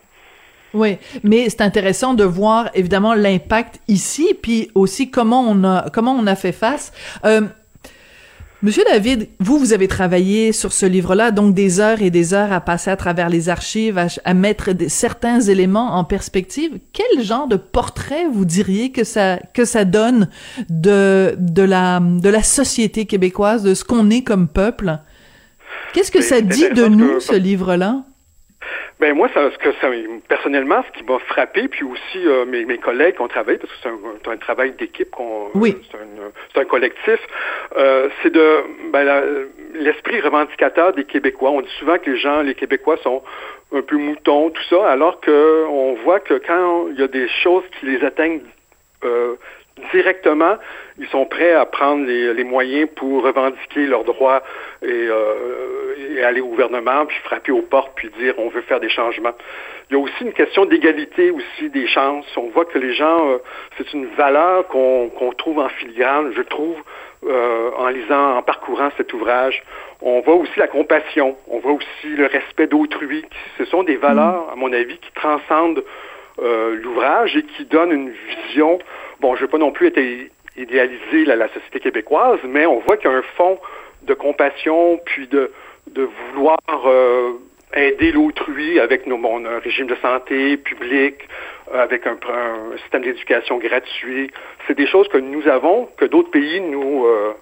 Oui, 0.75 0.99
mais 1.23 1.49
c'est 1.49 1.61
intéressant 1.61 2.15
de 2.15 2.25
voir 2.25 2.71
évidemment 2.75 3.15
l'impact 3.15 3.81
ici, 3.89 4.35
puis 4.41 4.71
aussi 4.75 5.11
comment 5.11 5.41
on 5.41 5.65
a 5.65 5.89
comment 5.93 6.13
on 6.13 6.27
a 6.27 6.35
fait 6.35 6.53
face. 6.53 6.93
Euh, 7.25 7.43
Monsieur 8.65 8.83
David, 8.91 9.29
vous, 9.41 9.59
vous 9.59 9.75
avez 9.75 9.89
travaillé 9.89 10.53
sur 10.53 10.73
ce 10.73 10.87
livre-là, 10.87 11.33
donc 11.33 11.55
des 11.55 11.81
heures 11.81 12.01
et 12.01 12.09
des 12.09 12.33
heures 12.33 12.51
à 12.51 12.63
passer 12.63 12.91
à 12.91 12.97
travers 12.97 13.29
les 13.29 13.51
archives, 13.51 14.03
à, 14.25 14.33
mettre 14.33 14.71
certains 14.89 15.39
éléments 15.43 15.97
en 15.97 16.05
perspective. 16.05 16.79
Quel 16.95 17.23
genre 17.23 17.47
de 17.47 17.57
portrait 17.57 18.25
vous 18.33 18.47
diriez 18.47 18.91
que 18.91 19.05
ça 19.05 19.39
que 19.53 19.67
ça 19.67 19.85
donne 19.85 20.31
de 20.71 21.37
de 21.39 21.63
la 21.63 22.01
de 22.01 22.29
la 22.31 22.43
société 22.43 23.05
québécoise, 23.05 23.65
de 23.65 23.75
ce 23.75 23.85
qu'on 23.85 24.09
est 24.09 24.23
comme 24.23 24.49
peuple? 24.49 24.99
Qu'est-ce 25.93 26.11
que 26.11 26.23
ça 26.23 26.41
dit 26.41 26.71
de 26.71 26.87
nous, 26.87 27.21
ce 27.21 27.35
livre-là? 27.35 28.07
Ben 29.05 29.15
moi, 29.15 29.29
ça, 29.35 29.51
ce 29.51 29.59
que 29.59 29.71
ça, 29.83 29.89
personnellement, 30.29 30.83
ce 30.87 30.99
qui 30.99 31.05
m'a 31.05 31.19
frappé, 31.19 31.69
puis 31.69 31.85
aussi 31.85 32.27
euh, 32.27 32.47
mes, 32.47 32.65
mes, 32.65 32.79
collègues 32.79 33.17
qui 33.17 33.21
ont 33.21 33.29
travaillé, 33.29 33.59
parce 33.59 33.71
que 33.71 33.79
c'est 33.83 33.91
un, 33.91 34.33
un, 34.33 34.37
travail 34.39 34.73
d'équipe, 34.73 35.11
qu'on, 35.11 35.51
oui. 35.53 35.77
c'est, 36.55 36.61
un, 36.61 36.65
collectif, 36.65 37.21
euh, 37.77 38.09
c'est 38.23 38.33
de 38.33 38.63
ben, 38.91 39.05
l'esprit 39.75 40.23
revendicateur 40.23 40.95
des 40.95 41.05
Québécois. 41.05 41.51
On 41.51 41.61
dit 41.61 41.77
souvent 41.79 41.99
que 41.99 42.11
les 42.13 42.17
gens, 42.17 42.41
les 42.41 42.55
Québécois 42.55 42.97
sont 43.03 43.23
un 43.75 43.83
peu 43.83 43.99
moutons, 43.99 44.49
tout 44.49 44.63
ça, 44.71 44.91
alors 44.91 45.21
que 45.21 45.67
on 45.69 45.97
voit 46.05 46.21
que 46.21 46.41
quand 46.47 46.89
il 46.89 46.99
y 46.99 47.03
a 47.03 47.09
des 47.09 47.29
choses 47.43 47.65
qui 47.79 47.85
les 47.85 48.03
atteignent 48.07 48.41
euh, 49.05 49.35
directement, 49.93 50.57
ils 50.99 51.09
sont 51.09 51.27
prêts 51.27 51.53
à 51.53 51.67
prendre 51.67 52.07
les, 52.07 52.33
les 52.33 52.45
moyens 52.45 52.89
pour 52.95 53.25
revendiquer 53.25 53.87
leurs 53.87 54.05
droits 54.05 54.43
et, 54.83 54.87
euh, 54.89 56.25
aller 56.25 56.41
au 56.41 56.47
gouvernement, 56.47 57.07
puis 57.07 57.19
frapper 57.25 57.53
aux 57.53 57.63
portes, 57.63 57.93
puis 57.97 58.09
dire 58.19 58.35
on 58.39 58.49
veut 58.49 58.63
faire 58.63 58.81
des 58.81 58.89
changements. 58.89 59.35
Il 59.91 59.97
y 59.97 60.01
a 60.01 60.03
aussi 60.03 60.23
une 60.23 60.33
question 60.33 60.65
d'égalité 60.65 61.31
aussi 61.31 61.69
des 61.71 61.87
chances. 61.87 62.25
On 62.37 62.49
voit 62.49 62.65
que 62.65 62.79
les 62.79 62.95
gens, 62.95 63.29
euh, 63.31 63.39
c'est 63.77 63.93
une 63.93 64.07
valeur 64.17 64.67
qu'on 64.69 65.33
trouve 65.37 65.59
en 65.59 65.69
filigrane, 65.69 66.33
je 66.35 66.43
trouve, 66.43 66.77
euh, 67.27 67.71
en 67.77 67.89
lisant, 67.89 68.37
en 68.37 68.43
parcourant 68.43 68.91
cet 68.97 69.13
ouvrage. 69.13 69.63
On 70.01 70.21
voit 70.21 70.35
aussi 70.35 70.59
la 70.59 70.69
compassion, 70.69 71.37
on 71.49 71.59
voit 71.59 71.73
aussi 71.73 72.09
le 72.09 72.27
respect 72.27 72.67
d'autrui. 72.67 73.25
Ce 73.59 73.65
sont 73.65 73.83
des 73.83 73.97
valeurs, 73.97 74.51
à 74.53 74.57
mon 74.57 74.73
avis, 74.73 74.99
qui 74.99 75.13
transcendent 75.15 75.85
euh, 76.43 76.75
l'ouvrage 76.83 77.37
et 77.37 77.43
qui 77.43 77.65
donnent 77.65 77.93
une 77.93 78.11
vision. 78.11 78.79
Bon, 79.21 79.35
je 79.35 79.41
ne 79.41 79.47
veux 79.47 79.51
pas 79.51 79.59
non 79.59 79.73
plus 79.73 79.89
être 79.89 80.01
idéaliser 80.57 81.25
la, 81.25 81.37
la 81.37 81.49
société 81.49 81.81
québécoise, 81.81 82.41
mais 82.45 82.67
on 82.67 82.79
voit 82.81 82.97
qu'il 82.97 83.11
y 83.11 83.15
a 83.15 83.17
un 83.17 83.23
fond 83.37 83.59
de 84.05 84.15
compassion, 84.15 85.01
puis 85.05 85.27
de, 85.29 85.51
vouloir 86.33 86.59
euh, 86.87 87.33
aider 87.75 88.13
l'autrui 88.13 88.79
avec 88.81 89.07
nos, 89.07 89.17
un 89.17 89.59
régime 89.59 89.87
de 89.87 89.97
santé 89.97 90.57
public, 90.57 91.17
euh, 91.73 91.83
avec 91.83 92.07
un, 92.07 92.17
système 92.83 93.03
d'éducation 93.03 93.59
gratuit. 93.59 94.31
C'est 94.67 94.77
des 94.77 94.87
choses 94.87 95.09
que 95.09 95.19
nous 95.19 95.47
avons, 95.49 95.87
que 95.97 96.05
d'autres 96.05 96.31
pays 96.31 96.61
nous 96.61 97.07
euh, 97.07 97.33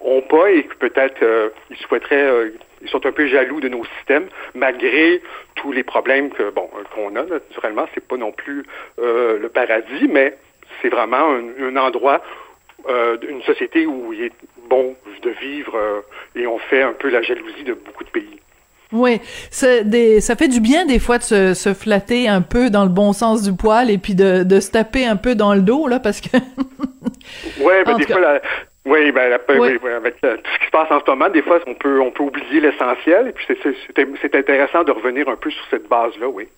ont 0.00 0.22
pas 0.22 0.50
et 0.50 0.64
que 0.64 0.74
peut-être 0.74 1.52
ils 1.70 1.76
souhaiteraient, 1.76 2.52
ils 2.82 2.88
sont 2.88 3.04
un 3.04 3.12
peu 3.12 3.26
jaloux 3.26 3.60
de 3.60 3.68
nos 3.68 3.84
systèmes, 3.96 4.28
malgré 4.54 5.20
tous 5.56 5.72
les 5.72 5.82
problèmes 5.82 6.30
que 6.30 6.50
bon 6.50 6.70
qu'on 6.94 7.16
a 7.16 7.24
naturellement. 7.24 7.86
C'est 7.94 8.06
pas 8.06 8.16
non 8.16 8.30
plus 8.30 8.64
le 8.98 9.48
paradis, 9.48 10.06
mais 10.08 10.36
c'est 10.80 10.88
vraiment 10.88 11.30
un, 11.30 11.42
un 11.60 11.76
endroit 11.76 12.22
une 13.28 13.42
société 13.42 13.84
où 13.84 14.14
il 14.14 14.22
est 14.22 14.32
bon 14.70 14.94
de 15.22 15.30
vivre 15.30 15.76
et 16.34 16.46
on 16.46 16.58
fait 16.58 16.82
un 16.82 16.94
peu 16.94 17.10
la 17.10 17.20
jalousie 17.20 17.64
de 17.64 17.74
beaucoup 17.74 18.04
de 18.04 18.08
pays. 18.08 18.38
Oui, 18.90 19.20
des, 19.84 20.20
ça 20.22 20.34
fait 20.34 20.48
du 20.48 20.60
bien 20.60 20.86
des 20.86 20.98
fois 20.98 21.18
de 21.18 21.22
se, 21.22 21.52
se, 21.52 21.74
flatter 21.74 22.26
un 22.26 22.40
peu 22.40 22.70
dans 22.70 22.84
le 22.84 22.88
bon 22.88 23.12
sens 23.12 23.42
du 23.42 23.54
poil 23.54 23.90
et 23.90 23.98
puis 23.98 24.14
de, 24.14 24.44
de 24.44 24.60
se 24.60 24.70
taper 24.70 25.04
un 25.04 25.16
peu 25.16 25.34
dans 25.34 25.52
le 25.54 25.60
dos 25.60 25.88
là 25.88 26.00
parce 26.00 26.22
que. 26.22 26.28
oui, 27.60 27.74
ben 27.84 27.96
des 27.98 28.06
fois, 28.06 28.20
la, 28.20 28.40
oui, 28.86 29.12
ben, 29.12 29.38
oui. 29.50 29.78
Oui, 29.82 29.90
avec 29.92 30.16
euh, 30.24 30.36
tout 30.36 30.50
ce 30.54 30.58
qui 30.60 30.64
se 30.64 30.70
passe 30.70 30.90
en 30.90 31.00
ce 31.00 31.10
moment, 31.10 31.28
des 31.28 31.42
fois 31.42 31.60
on 31.66 31.74
peut 31.74 32.00
on 32.00 32.10
peut 32.10 32.22
oublier 32.22 32.60
l'essentiel 32.60 33.28
et 33.28 33.32
puis 33.32 33.46
c'est 34.22 34.34
intéressant 34.34 34.84
de 34.84 34.92
revenir 34.92 35.28
un 35.28 35.36
peu 35.36 35.50
sur 35.50 35.64
cette 35.68 35.86
base 35.86 36.16
là, 36.18 36.28
oui. 36.28 36.48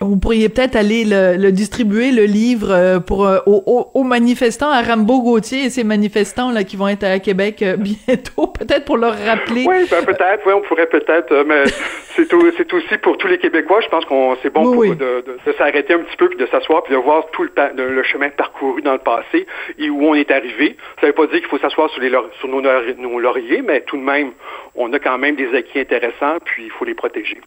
Vous 0.00 0.16
pourriez 0.16 0.48
peut-être 0.48 0.76
aller 0.76 1.04
le, 1.04 1.50
distribuer, 1.50 2.12
le 2.12 2.22
livre, 2.22 2.70
euh, 2.70 3.00
pour 3.00 3.26
euh, 3.26 3.38
aux, 3.46 4.04
manifestants, 4.04 4.70
à 4.70 4.80
Rambo 4.82 5.22
Gauthier 5.22 5.64
et 5.64 5.70
ces 5.70 5.82
manifestants 5.82 6.52
là 6.52 6.62
qui 6.62 6.76
vont 6.76 6.86
être 6.86 7.02
à 7.02 7.18
Québec 7.18 7.62
euh, 7.62 7.76
bientôt, 8.06 8.46
peut-être 8.46 8.84
pour 8.84 8.96
leur 8.96 9.18
rappeler. 9.18 9.64
Oui, 9.66 9.88
ben, 9.90 10.04
peut-être, 10.04 10.46
oui, 10.46 10.52
on 10.54 10.60
pourrait 10.60 10.86
peut-être, 10.86 11.44
mais 11.44 11.64
c'est 12.14 12.32
aussi 12.32 12.98
pour 13.02 13.18
tous 13.18 13.26
les 13.26 13.38
Québécois. 13.38 13.80
Je 13.80 13.88
pense 13.88 14.04
qu'on 14.04 14.36
c'est 14.40 14.50
bon 14.50 14.72
pour, 14.72 14.84
De, 14.84 15.24
s'arrêter 15.56 15.94
un 15.94 16.00
petit 16.00 16.16
peu 16.16 16.28
puis 16.28 16.38
de 16.38 16.46
s'asseoir 16.46 16.84
puis 16.84 16.94
de 16.94 16.98
voir 16.98 17.26
tout 17.32 17.42
le, 17.42 17.50
le, 17.74 18.02
chemin 18.04 18.28
parcouru 18.28 18.82
dans 18.82 18.92
le 18.92 18.98
passé 18.98 19.46
et 19.78 19.90
où 19.90 20.04
on 20.04 20.14
est 20.14 20.30
arrivé. 20.30 20.76
Ça 21.00 21.06
ne 21.06 21.08
veut 21.08 21.14
pas 21.14 21.26
dire 21.26 21.40
qu'il 21.40 21.48
faut 21.48 21.58
s'asseoir 21.58 21.90
sur, 21.90 22.00
les, 22.00 22.10
sur 22.38 22.48
nos, 22.48 22.60
nos 22.60 23.18
lauriers, 23.18 23.62
mais 23.62 23.80
tout 23.80 23.96
de 23.96 24.02
même, 24.02 24.30
on 24.76 24.92
a 24.92 25.00
quand 25.00 25.18
même 25.18 25.34
des 25.34 25.52
acquis 25.56 25.80
intéressants 25.80 26.36
puis 26.44 26.66
il 26.66 26.70
faut 26.70 26.84
les 26.84 26.94
protéger. 26.94 27.40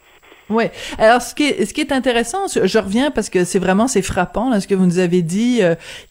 Oui. 0.52 0.66
Alors, 0.98 1.22
ce 1.22 1.34
qui 1.34 1.44
est, 1.44 1.66
ce 1.66 1.74
qui 1.74 1.82
est 1.82 1.92
intéressant, 1.92 2.40
je 2.48 2.78
reviens 2.78 3.12
parce 3.12 3.30
que 3.30 3.44
c'est 3.44 3.60
vraiment, 3.60 3.88
c'est 3.88 4.02
frappant, 4.02 4.50
là, 4.50 4.60
ce 4.60 4.68
que 4.68 4.76
vous 4.76 4.86
nous 4.86 5.00
avez 5.00 5.22
dit, 5.22 5.62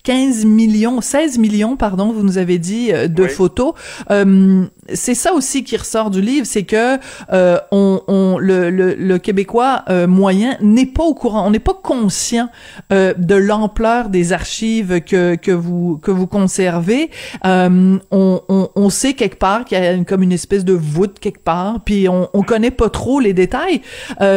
15 0.05 0.45
euh, 0.45 0.49
millions, 0.49 1.01
16 1.01 1.39
millions, 1.39 1.77
pardon, 1.77 2.13
vous 2.13 2.23
nous 2.23 2.39
avez 2.39 2.59
dit, 2.59 2.93
euh, 2.93 3.09
de 3.09 3.27
photos. 3.27 3.75
Euh, 4.11 4.65
c'est 4.93 5.15
ça 5.15 5.33
aussi 5.35 5.63
qui 5.63 5.77
ressort 5.77 6.11
du 6.11 6.21
livre, 6.21 6.47
c'est 6.47 6.65
que 6.65 6.99
euh, 7.33 7.59
on, 7.71 8.03
on, 8.09 8.39
le, 8.39 8.71
le, 8.71 8.95
le 8.95 9.19
Québécois 9.19 9.85
moyen 10.09 10.57
n'est 10.61 10.87
pas 10.87 11.05
au 11.05 11.15
courant, 11.15 11.47
on 11.47 11.51
n'est 11.51 11.59
pas 11.59 11.79
conscient 11.81 12.49
de 12.91 13.35
l'ampleur 13.35 14.09
des 14.09 14.33
archives 14.33 15.01
que, 15.03 15.37
que 15.37 15.53
vous 15.53 15.99
que 15.99 16.11
vous 16.11 16.27
conservez. 16.27 17.11
Euh, 17.45 17.99
on, 18.11 18.41
on, 18.49 18.69
on, 18.75 18.91
sait 18.91 19.15
quelque 19.15 19.39
part 19.39 19.65
qu'il 19.65 19.79
y 19.79 19.81
a 19.81 19.93
une, 19.93 20.05
comme 20.05 20.23
une 20.23 20.33
espèce 20.33 20.65
de 20.65 20.73
voûte 20.73 21.19
quelque 21.19 21.43
part, 21.43 21.81
puis 21.85 22.09
on, 22.09 22.29
on 22.35 22.43
connaît 22.43 22.71
pas 22.71 22.89
trop 22.91 23.21
les 23.21 23.33
détails. 23.33 23.83
Euh, 24.21 24.30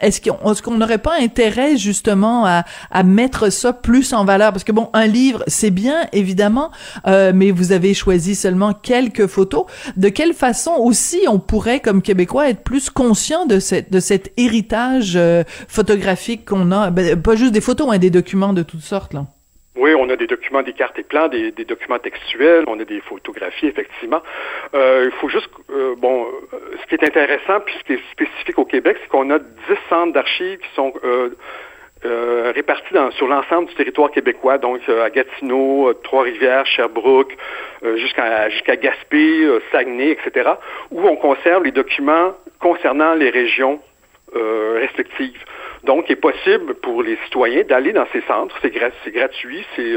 est-ce 0.00 0.20
qu'on 0.20 0.52
est-ce 0.52 0.62
qu'on 0.62 0.76
n'aurait 0.76 0.98
pas 0.98 1.14
intérêt 1.20 1.76
justement 1.76 2.44
à, 2.46 2.64
à 2.90 3.02
mettre 3.02 3.50
ça 3.50 3.72
plus 3.72 4.12
en 4.12 4.24
valeur? 4.24 4.52
Parce 4.52 4.64
que 4.64 4.72
bon, 4.72 4.88
un 4.92 5.06
livre 5.06 5.42
c'est 5.46 5.70
bien 5.70 6.06
évidemment, 6.12 6.70
mais 7.06 7.50
vous 7.50 7.72
avez 7.72 7.94
choisi 7.94 8.34
seulement 8.34 8.72
quelques 8.72 9.26
photos. 9.26 9.64
De 9.96 10.08
quelle 10.08 10.34
façon 10.34 10.72
aussi 10.78 11.18
on 11.28 11.38
pourrait, 11.38 11.80
comme 11.80 12.02
Québécois, 12.02 12.50
être 12.50 12.62
plus 12.62 12.90
conscient 12.90 13.46
de, 13.46 13.58
cette, 13.58 13.92
de 13.92 14.00
cet 14.00 14.32
héritage 14.36 15.14
euh, 15.16 15.44
photographique 15.68 16.44
qu'on 16.44 16.72
a, 16.72 16.90
ben, 16.90 17.20
pas 17.20 17.36
juste 17.36 17.52
des 17.52 17.60
photos, 17.60 17.88
hein, 17.90 17.98
des 17.98 18.10
documents 18.10 18.52
de 18.52 18.62
toutes 18.62 18.82
sortes, 18.82 19.14
là. 19.14 19.26
Oui, 19.80 19.94
on 19.94 20.08
a 20.10 20.16
des 20.16 20.26
documents, 20.26 20.62
des 20.62 20.72
cartes 20.72 20.98
et 20.98 21.02
plans, 21.02 21.28
des, 21.28 21.50
documents 21.52 21.98
textuels, 21.98 22.64
on 22.68 22.78
a 22.78 22.84
des 22.84 23.00
photographies, 23.00 23.66
effectivement. 23.66 24.22
Euh, 24.74 25.10
il 25.10 25.18
faut 25.18 25.28
juste, 25.28 25.50
euh, 25.70 25.94
bon, 25.96 26.26
ce 26.80 26.86
qui 26.86 26.94
est 26.94 27.04
intéressant, 27.04 27.60
puis 27.64 27.74
ce 27.78 27.84
qui 27.84 27.92
est 27.94 28.10
spécifique 28.12 28.58
au 28.58 28.64
Québec, 28.64 28.98
c'est 29.00 29.08
qu'on 29.08 29.30
a 29.30 29.38
10 29.38 29.44
centres 29.88 30.12
d'archives 30.12 30.58
qui 30.58 30.74
sont 30.74 30.92
euh, 32.06 32.50
répartis 32.54 32.94
dans, 32.94 33.10
sur 33.10 33.26
l'ensemble 33.26 33.68
du 33.68 33.74
territoire 33.74 34.10
québécois, 34.10 34.56
donc 34.56 34.80
euh, 34.88 35.04
à 35.04 35.10
Gatineau, 35.10 35.90
euh, 35.90 35.92
Trois-Rivières, 36.02 36.64
Sherbrooke, 36.64 37.36
jusqu'à 37.96 38.48
jusqu'à 38.48 38.76
Gaspé, 38.76 39.46
Saguenay, 39.70 40.12
etc., 40.12 40.50
où 40.90 41.06
on 41.06 41.16
conserve 41.16 41.64
les 41.64 41.72
documents 41.72 42.34
concernant 42.58 43.14
les 43.14 43.30
régions 43.30 43.80
respectives. 44.34 45.42
Donc, 45.84 46.06
il 46.08 46.12
est 46.12 46.16
possible 46.16 46.74
pour 46.74 47.02
les 47.02 47.16
citoyens 47.24 47.62
d'aller 47.62 47.92
dans 47.92 48.06
ces 48.12 48.20
centres, 48.22 48.56
c'est 48.62 48.70
gratuit, 49.10 49.64
c'est 49.76 49.94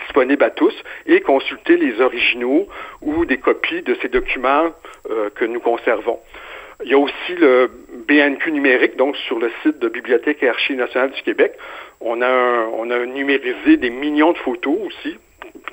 disponible 0.00 0.44
à 0.44 0.50
tous, 0.50 0.74
et 1.06 1.20
consulter 1.20 1.76
les 1.76 2.00
originaux 2.00 2.68
ou 3.02 3.24
des 3.24 3.38
copies 3.38 3.82
de 3.82 3.96
ces 4.02 4.08
documents 4.08 4.72
que 5.34 5.44
nous 5.44 5.60
conservons. 5.60 6.20
Il 6.84 6.90
y 6.90 6.94
a 6.94 6.98
aussi 6.98 7.34
le 7.38 7.70
BNQ 8.06 8.52
numérique, 8.52 8.96
donc 8.96 9.16
sur 9.16 9.38
le 9.38 9.50
site 9.62 9.78
de 9.78 9.88
Bibliothèque 9.88 10.42
et 10.42 10.48
Archives 10.48 10.76
nationales 10.76 11.10
du 11.10 11.22
Québec. 11.22 11.54
On 12.00 12.20
a, 12.20 12.66
on 12.74 12.90
a 12.90 13.06
numérisé 13.06 13.78
des 13.78 13.90
millions 13.90 14.32
de 14.32 14.38
photos 14.38 14.76
aussi. 14.86 15.16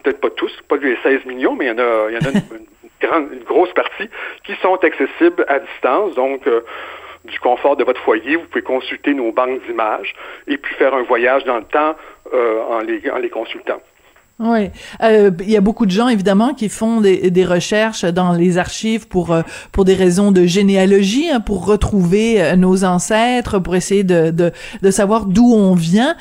Peut-être 0.01 0.22
pas 0.22 0.29
tous, 0.29 0.51
pas 0.69 0.77
les 0.77 0.98
16 1.03 1.25
millions, 1.25 1.55
mais 1.55 1.65
il 1.65 1.67
y 1.69 1.72
en 1.72 1.79
a, 1.79 2.10
il 2.10 2.13
y 2.13 2.17
en 2.17 2.29
a 2.29 2.31
une, 2.31 2.65
grande, 3.01 3.33
une 3.33 3.43
grosse 3.43 3.74
partie 3.74 4.10
qui 4.45 4.55
sont 4.62 4.75
accessibles 4.75 5.45
à 5.50 5.60
distance. 5.60 6.15
Donc, 6.15 6.48
euh, 6.48 6.62
du 7.25 7.39
confort 7.39 7.77
de 7.77 7.84
votre 7.84 8.01
foyer, 8.01 8.36
vous 8.36 8.46
pouvez 8.51 8.63
consulter 8.63 9.13
nos 9.13 9.32
banques 9.32 9.62
d'images 9.68 10.13
et 10.48 10.58
puis 10.58 10.75
faire 10.75 10.94
un 10.94 11.03
voyage 11.03 11.44
dans 11.46 11.58
le 11.58 11.63
temps 11.63 11.96
euh, 12.34 12.62
en, 12.70 12.80
les, 12.80 13.01
en 13.10 13.18
les 13.18 13.30
consultant. 13.30 13.82
Oui, 14.39 14.72
euh, 15.03 15.30
il 15.42 15.51
y 15.51 15.58
a 15.58 15.62
beaucoup 15.62 15.86
de 15.86 15.92
gens 15.92 16.08
évidemment 16.08 16.53
qui 16.56 16.68
font 16.68 17.01
des, 17.01 17.30
des 17.30 17.46
recherches 17.46 18.03
dans 18.03 18.34
les 18.34 18.58
archives 18.58 19.08
pour 19.08 19.32
euh, 19.32 19.44
pour 19.72 19.86
des 19.86 19.94
raisons 19.94 20.32
de 20.32 20.46
généalogie, 20.46 21.30
hein, 21.30 21.39
pour 21.39 21.65
retrouver 21.68 22.42
euh, 22.42 22.56
nos 22.56 22.84
ancêtres, 22.84 23.60
pour 23.60 23.75
essayer 23.75 24.03
de 24.03 24.32
de, 24.32 24.51
de 24.82 24.92
savoir 24.92 25.27
d'où 25.27 25.53
on 25.53 25.75
vient. 25.75 26.15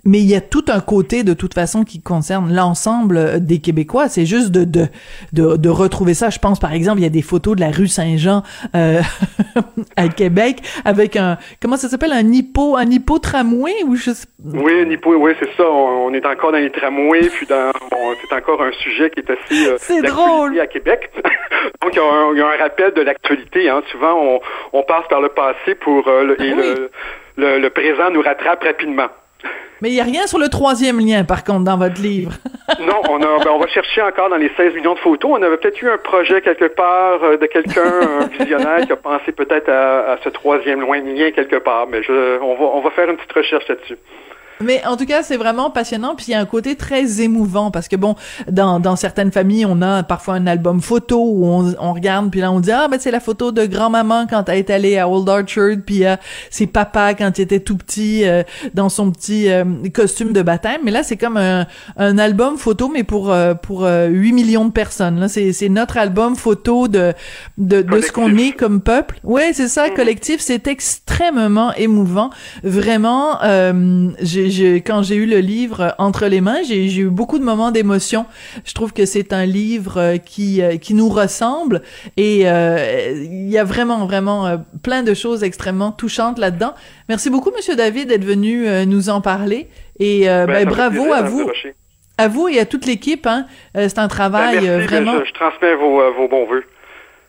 Euh, 0.00 0.10
mais 0.10 0.18
il 0.18 0.30
y 0.30 0.34
a 0.34 0.40
tout 0.40 0.64
un 0.68 0.80
côté 0.80 1.22
de 1.24 1.34
toute 1.34 1.54
façon 1.54 1.84
qui 1.84 2.00
concerne 2.00 2.54
l'ensemble 2.54 3.44
des 3.44 3.58
Québécois. 3.58 4.08
C'est 4.08 4.26
juste 4.26 4.50
de, 4.50 4.64
de, 4.64 4.86
de 5.32 5.56
de 5.56 5.68
retrouver 5.68 6.14
ça. 6.14 6.30
Je 6.30 6.38
pense 6.38 6.58
par 6.58 6.72
exemple, 6.72 7.00
il 7.00 7.02
y 7.02 7.06
a 7.06 7.10
des 7.10 7.22
photos 7.22 7.56
de 7.56 7.60
la 7.60 7.70
rue 7.70 7.86
Saint-Jean 7.86 8.42
euh, 8.74 9.00
à 9.96 10.08
Québec 10.08 10.58
avec 10.84 11.16
un 11.16 11.38
comment 11.60 11.76
ça 11.76 11.88
s'appelle? 11.88 12.12
Un 12.12 12.32
hippo 12.32 12.76
un 12.76 12.90
hippo 12.90 13.18
tramway 13.18 13.72
ou 13.86 13.96
je 13.96 14.10
Oui, 14.44 14.72
un 14.80 14.90
hippo, 14.90 15.14
oui 15.14 15.32
c'est 15.38 15.50
ça. 15.56 15.68
On, 15.68 16.12
est 16.12 16.26
encore 16.26 16.52
dans 16.52 16.58
les 16.58 16.70
tramways 16.70 17.28
puis 17.28 17.46
dans 17.46 17.70
c'est 18.20 18.34
encore 18.34 18.62
un 18.62 18.72
sujet 18.72 19.10
qui 19.10 19.20
est 19.20 19.30
assez 19.30 19.68
euh, 19.68 19.76
c'est 19.78 20.02
drôle 20.02 20.58
à 20.58 20.66
Québec. 20.66 21.10
Donc 21.82 21.94
il 21.94 21.96
y, 21.96 22.00
a 22.00 22.04
un, 22.04 22.32
il 22.32 22.38
y, 22.38 22.42
a 22.42 22.48
un, 22.48 22.56
rappel 22.56 22.92
de 22.94 23.02
l'actualité. 23.02 23.68
Hein. 23.68 23.82
Souvent 23.90 24.14
on, 24.14 24.40
on 24.72 24.82
passe 24.82 25.06
par 25.08 25.20
le 25.20 25.28
passé 25.28 25.74
pour 25.74 26.06
euh, 26.08 26.24
le, 26.24 26.42
et 26.42 26.54
le, 26.54 26.90
le, 27.36 27.58
le 27.58 27.70
présent 27.70 28.10
nous 28.10 28.22
rattrape 28.22 28.62
rapidement. 28.64 29.08
Mais 29.80 29.90
il 29.90 29.94
n'y 29.94 30.00
a 30.00 30.04
rien 30.04 30.26
sur 30.26 30.38
le 30.38 30.48
troisième 30.48 31.00
lien, 31.00 31.24
par 31.24 31.44
contre, 31.44 31.64
dans 31.64 31.78
votre 31.78 32.00
livre. 32.00 32.32
non, 32.80 33.00
on, 33.08 33.16
a, 33.22 33.44
ben, 33.44 33.50
on 33.50 33.58
va 33.58 33.66
chercher 33.68 34.02
encore 34.02 34.28
dans 34.28 34.36
les 34.36 34.50
16 34.56 34.74
millions 34.74 34.94
de 34.94 34.98
photos. 34.98 35.30
On 35.32 35.42
avait 35.42 35.56
peut-être 35.56 35.80
eu 35.80 35.88
un 35.88 35.98
projet 35.98 36.40
quelque 36.42 36.66
part 36.66 37.22
euh, 37.22 37.36
de 37.36 37.46
quelqu'un, 37.46 37.82
un 38.20 38.26
visionnaire, 38.26 38.86
qui 38.86 38.92
a 38.92 38.96
pensé 38.96 39.32
peut-être 39.32 39.70
à, 39.70 40.18
ce 40.22 40.28
troisième 40.28 40.82
lien 40.82 41.30
quelque 41.30 41.56
part. 41.56 41.86
Mais 41.88 42.02
je, 42.02 42.38
on, 42.40 42.54
va, 42.54 42.64
on 42.64 42.80
va 42.80 42.90
faire 42.90 43.08
une 43.08 43.16
petite 43.16 43.32
recherche 43.32 43.66
là-dessus. 43.68 43.96
Mais 44.62 44.82
en 44.86 44.96
tout 44.96 45.06
cas, 45.06 45.22
c'est 45.22 45.36
vraiment 45.36 45.70
passionnant. 45.70 46.14
Puis 46.14 46.26
il 46.28 46.30
y 46.32 46.34
a 46.34 46.40
un 46.40 46.46
côté 46.46 46.76
très 46.76 47.20
émouvant 47.20 47.70
parce 47.70 47.88
que 47.88 47.96
bon, 47.96 48.14
dans, 48.50 48.80
dans 48.80 48.96
certaines 48.96 49.32
familles, 49.32 49.66
on 49.66 49.80
a 49.82 50.02
parfois 50.02 50.34
un 50.34 50.46
album 50.46 50.80
photo 50.80 51.22
où 51.24 51.46
on, 51.46 51.74
on 51.78 51.92
regarde 51.92 52.30
puis 52.30 52.40
là 52.40 52.52
on 52.52 52.60
dit 52.60 52.70
ah 52.70 52.88
ben 52.88 52.98
c'est 53.00 53.10
la 53.10 53.20
photo 53.20 53.52
de 53.52 53.66
grand-maman 53.66 54.26
quand 54.28 54.48
elle 54.48 54.58
est 54.58 54.70
allée 54.70 54.98
à 54.98 55.08
Old 55.08 55.28
Orchard 55.28 55.76
puis 55.84 56.04
euh, 56.04 56.16
c'est 56.50 56.66
papa 56.66 57.14
quand 57.14 57.38
il 57.38 57.42
était 57.42 57.60
tout 57.60 57.76
petit 57.76 58.24
euh, 58.24 58.42
dans 58.74 58.88
son 58.88 59.10
petit 59.10 59.50
euh, 59.50 59.64
costume 59.94 60.32
de 60.32 60.42
baptême. 60.42 60.80
Mais 60.84 60.90
là 60.90 61.02
c'est 61.02 61.16
comme 61.16 61.36
un, 61.36 61.66
un, 61.96 62.18
album 62.18 62.58
photo 62.58 62.90
mais 62.92 63.04
pour 63.04 63.30
euh, 63.30 63.54
pour 63.54 63.82
8 63.82 64.32
millions 64.32 64.64
de 64.64 64.72
personnes. 64.72 65.20
Là 65.20 65.28
c'est 65.28 65.52
c'est 65.52 65.68
notre 65.68 65.96
album 65.96 66.36
photo 66.36 66.88
de 66.88 67.14
de, 67.58 67.82
de 67.82 68.00
ce 68.00 68.12
qu'on 68.12 68.36
est 68.36 68.52
comme 68.52 68.80
peuple. 68.80 69.20
Ouais 69.24 69.52
c'est 69.52 69.68
ça 69.68 69.88
mm. 69.88 69.94
collectif. 69.94 70.40
C'est 70.40 70.66
extrêmement 70.66 71.72
émouvant. 71.74 72.30
Vraiment, 72.62 73.38
j'ai 74.20 74.49
quand 74.84 75.02
j'ai 75.02 75.16
eu 75.16 75.26
le 75.26 75.38
livre 75.38 75.94
entre 75.98 76.26
les 76.26 76.40
mains, 76.40 76.62
j'ai 76.62 77.00
eu 77.00 77.08
beaucoup 77.08 77.38
de 77.38 77.44
moments 77.44 77.70
d'émotion. 77.70 78.26
Je 78.64 78.74
trouve 78.74 78.92
que 78.92 79.06
c'est 79.06 79.32
un 79.32 79.46
livre 79.46 79.98
euh, 79.98 80.16
qui 80.16 80.62
euh, 80.62 80.76
qui 80.76 80.94
nous 80.94 81.08
ressemble 81.08 81.82
et 82.16 82.42
euh, 82.44 83.12
il 83.14 83.48
y 83.48 83.58
a 83.58 83.64
vraiment 83.64 84.06
vraiment 84.06 84.64
plein 84.82 85.02
de 85.02 85.14
choses 85.14 85.42
extrêmement 85.42 85.92
touchantes 85.92 86.38
là-dedans. 86.38 86.74
Merci 87.08 87.30
beaucoup, 87.30 87.50
Monsieur 87.56 87.76
David, 87.76 88.08
d'être 88.08 88.24
venu 88.24 88.66
nous 88.86 89.08
en 89.08 89.20
parler 89.20 89.68
et 89.98 90.24
ben, 90.26 90.46
ben 90.46 90.68
bravo 90.68 91.12
à 91.12 91.22
vous. 91.22 91.50
À 92.18 92.28
vous 92.28 92.48
et 92.48 92.58
à 92.58 92.66
toute 92.66 92.84
l'équipe, 92.84 93.26
hein. 93.26 93.46
c'est 93.74 93.98
un 93.98 94.08
travail 94.08 94.60
ben, 94.60 94.82
vraiment. 94.82 95.20
Je, 95.20 95.24
je, 95.24 95.32
transmets 95.32 95.74
vos, 95.74 96.02
vos 96.12 96.28
bons 96.28 96.46
voeux. 96.46 96.64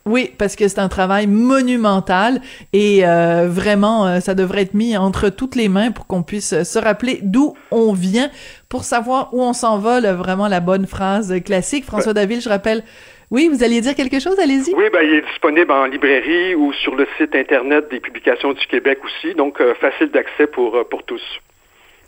Oui, 0.04 0.32
parce 0.36 0.56
que 0.56 0.66
c'est 0.66 0.80
un 0.80 0.88
travail 0.88 1.28
monumental 1.28 2.40
et 2.72 3.06
euh, 3.06 3.46
vraiment, 3.48 4.06
euh, 4.06 4.20
ça 4.20 4.34
devrait 4.34 4.62
être 4.62 4.74
mis 4.74 4.96
entre 4.96 5.28
toutes 5.28 5.54
les 5.54 5.68
mains 5.68 5.92
pour 5.92 6.06
qu'on 6.06 6.24
puisse 6.24 6.62
se 6.62 6.78
rappeler 6.78 7.20
d'où 7.22 7.54
on 7.70 7.92
vient, 7.92 8.28
pour 8.68 8.82
savoir 8.82 9.32
où 9.32 9.42
on 9.42 9.52
s'en 9.52 9.78
va, 9.78 10.00
vraiment 10.12 10.48
la 10.48 10.60
bonne 10.60 10.86
phrase 10.86 11.34
classique. 11.44 11.84
François 11.84 12.14
David, 12.14 12.40
je 12.40 12.48
rappelle. 12.48 12.82
Oui, 13.30 13.48
vous 13.50 13.64
alliez 13.64 13.80
dire 13.80 13.94
quelque 13.94 14.20
chose, 14.20 14.38
allez-y. 14.38 14.74
Oui, 14.74 14.84
ben, 14.92 15.00
il 15.02 15.14
est 15.14 15.26
disponible 15.26 15.72
en 15.72 15.86
librairie 15.86 16.54
ou 16.54 16.70
sur 16.74 16.94
le 16.94 17.06
site 17.16 17.34
Internet 17.34 17.90
des 17.90 17.98
publications 17.98 18.52
du 18.52 18.66
Québec 18.66 18.98
aussi, 19.02 19.34
donc 19.34 19.58
euh, 19.58 19.72
facile 19.76 20.10
d'accès 20.10 20.46
pour, 20.46 20.86
pour 20.90 21.02
tous. 21.04 21.22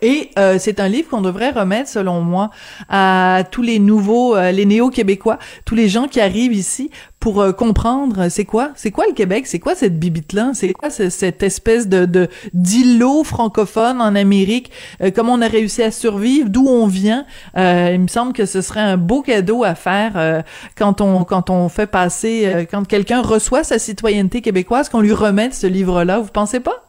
Et 0.05 0.29
euh, 0.39 0.57
c'est 0.59 0.81
un 0.81 0.89
livre 0.89 1.09
qu'on 1.09 1.23
devrait 1.23 1.51
remettre, 1.51 1.89
selon 1.89 2.21
moi, 2.21 2.51
à 2.91 3.43
tous 3.51 3.63
les 3.63 3.79
nouveaux, 3.79 4.37
euh, 4.37 4.51
les 4.51 4.67
néo-québécois, 4.67 5.39
tous 5.65 5.75
les 5.75 5.89
gens 5.89 6.09
qui 6.09 6.21
arrivent 6.21 6.53
ici 6.53 6.91
pour 7.25 7.41
euh, 7.41 7.53
comprendre 7.53 8.29
c'est 8.29 8.45
quoi, 8.45 8.73
c'est 8.75 8.91
quoi 8.91 9.07
le 9.09 9.15
Québec, 9.15 9.47
c'est 9.47 9.59
quoi 9.59 9.75
cette 9.75 9.99
bibite-là, 9.99 10.51
c'est 10.53 10.75
quoi 10.75 10.91
cette 10.91 11.43
espèce 11.43 11.89
de, 11.89 12.29
d'îlot 12.53 13.25
francophone 13.25 14.03
en 14.03 14.15
Amérique, 14.15 14.71
comment 15.17 15.33
on 15.33 15.41
a 15.41 15.49
réussi 15.49 15.83
à 15.83 15.91
survivre, 15.91 16.51
d'où 16.51 16.67
on 16.69 16.87
vient? 16.87 17.25
il 17.57 17.99
me 17.99 18.09
semble 18.09 18.35
que 18.35 18.45
ce 18.45 18.61
serait 18.61 18.81
un 18.81 18.99
beau 18.99 19.23
cadeau 19.23 19.65
à 19.65 19.75
faire 19.75 20.45
quand 20.77 21.01
on 21.01 21.25
quand 21.25 21.49
on 21.49 21.71
fait 21.71 21.91
passer, 21.91 22.67
quand 22.71 22.87
quelqu'un 22.87 23.23
reçoit 23.23 23.65
sa 23.65 23.79
citoyenneté 23.79 24.43
québécoise, 24.43 24.91
qu'on 24.91 25.01
lui 25.01 25.15
remette 25.15 25.55
ce 25.55 25.67
livre-là. 25.67 26.19
Vous 26.19 26.31
pensez 26.31 26.61
pas? 26.61 26.85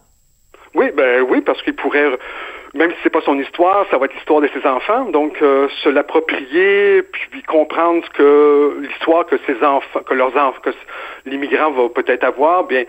Oui, 0.73 0.87
ben 0.97 1.23
oui, 1.29 1.39
parce 1.39 1.61
qu'il 1.61 1.75
pourrait 1.75 2.11
même 2.75 2.91
si 2.91 2.97
c'est 3.03 3.09
pas 3.09 3.21
son 3.21 3.39
histoire, 3.39 3.85
ça 3.89 3.97
va 3.97 4.05
être 4.05 4.13
l'histoire 4.13 4.41
de 4.41 4.49
ses 4.49 4.67
enfants. 4.67 5.05
Donc, 5.05 5.41
euh, 5.41 5.67
se 5.83 5.89
l'approprier, 5.89 7.01
puis 7.03 7.41
comprendre 7.43 8.07
que 8.13 8.77
l'histoire 8.81 9.25
que 9.25 9.37
ses 9.47 9.63
enfants, 9.63 10.01
que 10.01 10.13
leurs 10.13 10.35
enfants, 10.35 10.61
que 10.61 10.71
l'immigrant 11.25 11.71
va 11.71 11.89
peut-être 11.89 12.23
avoir, 12.23 12.65
bien, 12.65 12.83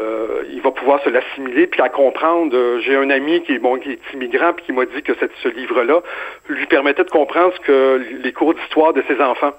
euh, 0.00 0.42
il 0.50 0.60
va 0.60 0.72
pouvoir 0.72 1.02
se 1.02 1.10
l'assimiler 1.10 1.66
puis 1.66 1.80
la 1.80 1.88
comprendre. 1.88 2.54
Euh, 2.56 2.80
j'ai 2.80 2.96
un 2.96 3.10
ami 3.10 3.42
qui 3.42 3.52
est 3.52 3.58
bon, 3.58 3.78
qui 3.78 3.92
est 3.92 4.12
immigrant 4.12 4.52
puis 4.52 4.66
qui 4.66 4.72
m'a 4.72 4.84
dit 4.86 5.02
que 5.02 5.12
ce 5.14 5.48
livre-là 5.48 6.02
lui 6.48 6.66
permettait 6.66 7.04
de 7.04 7.10
comprendre 7.10 7.52
ce 7.54 7.60
que 7.60 8.02
les 8.22 8.32
cours 8.32 8.54
d'histoire 8.54 8.92
de 8.92 9.02
ses 9.08 9.20
enfants. 9.20 9.52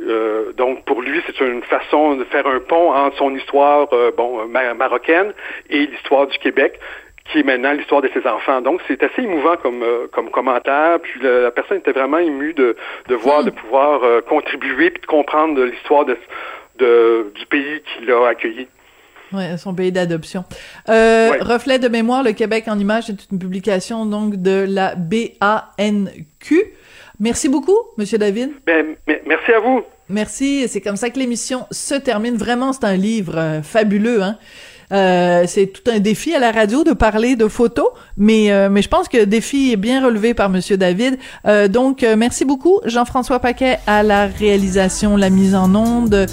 Euh, 0.00 0.52
donc 0.52 0.84
pour 0.84 1.00
lui, 1.00 1.22
c'est 1.26 1.40
une 1.40 1.62
façon 1.62 2.16
de 2.16 2.24
faire 2.24 2.46
un 2.46 2.60
pont 2.60 2.92
entre 2.92 3.16
son 3.16 3.34
histoire 3.34 3.88
bon 4.16 4.46
marocaine 4.46 5.32
et 5.70 5.86
l'histoire 5.86 6.26
du 6.26 6.38
Québec 6.38 6.78
qui 7.30 7.38
est 7.38 7.42
maintenant 7.42 7.72
l'histoire 7.72 8.02
de 8.02 8.10
ses 8.12 8.26
enfants. 8.26 8.60
Donc, 8.60 8.80
c'est 8.88 9.02
assez 9.02 9.22
émouvant 9.22 9.56
comme, 9.56 9.82
euh, 9.82 10.06
comme 10.12 10.30
commentaire. 10.30 10.98
Puis 11.00 11.20
la, 11.22 11.50
personne 11.50 11.78
était 11.78 11.92
vraiment 11.92 12.18
émue 12.18 12.52
de, 12.54 12.76
de 13.08 13.14
voir, 13.14 13.42
hmm. 13.42 13.46
de 13.46 13.50
pouvoir 13.50 14.02
euh, 14.02 14.20
contribuer 14.20 14.90
puis 14.90 15.00
de 15.00 15.06
comprendre 15.06 15.62
l'histoire 15.64 16.04
de, 16.04 16.16
de, 16.78 17.32
du 17.34 17.46
pays 17.46 17.82
qu'il 17.82 18.10
a 18.10 18.26
accueilli. 18.28 18.66
Oui, 19.32 19.44
son 19.56 19.74
pays 19.74 19.92
d'adoption. 19.92 20.44
Euh, 20.90 21.30
Reflet 21.40 21.78
de 21.78 21.88
mémoire, 21.88 22.22
le 22.22 22.32
Québec 22.32 22.64
en 22.66 22.78
images, 22.78 23.04
c'est 23.06 23.30
une 23.30 23.38
publication 23.38 24.04
donc 24.04 24.36
de 24.36 24.66
la 24.68 24.94
BANQ. 24.94 26.74
Merci 27.18 27.48
beaucoup, 27.48 27.78
Monsieur 27.96 28.18
David. 28.18 28.50
Ben, 28.66 28.96
merci 29.26 29.52
à 29.52 29.60
vous. 29.60 29.84
Merci. 30.10 30.68
C'est 30.68 30.82
comme 30.82 30.96
ça 30.96 31.08
que 31.08 31.18
l'émission 31.18 31.66
se 31.70 31.94
termine. 31.94 32.36
Vraiment, 32.36 32.74
c'est 32.74 32.84
un 32.84 32.96
livre 32.96 33.60
fabuleux. 33.62 34.22
Hein? 34.22 34.36
Euh, 34.92 35.44
c'est 35.46 35.66
tout 35.66 35.90
un 35.90 35.98
défi 35.98 36.34
à 36.34 36.38
la 36.38 36.52
radio 36.52 36.84
de 36.84 36.92
parler 36.92 37.36
de 37.36 37.48
photos, 37.48 37.88
mais 38.16 38.52
euh, 38.52 38.68
mais 38.70 38.82
je 38.82 38.88
pense 38.88 39.08
que 39.08 39.16
le 39.18 39.26
défi 39.26 39.72
est 39.72 39.76
bien 39.76 40.04
relevé 40.04 40.34
par 40.34 40.50
Monsieur 40.50 40.76
David. 40.76 41.18
Euh, 41.46 41.68
donc 41.68 42.06
merci 42.16 42.44
beaucoup 42.44 42.80
Jean-François 42.84 43.38
Paquet 43.40 43.78
à 43.86 44.02
la 44.02 44.26
réalisation, 44.26 45.16
la 45.16 45.30
mise 45.30 45.54
en 45.54 45.74
onde, 45.74 46.26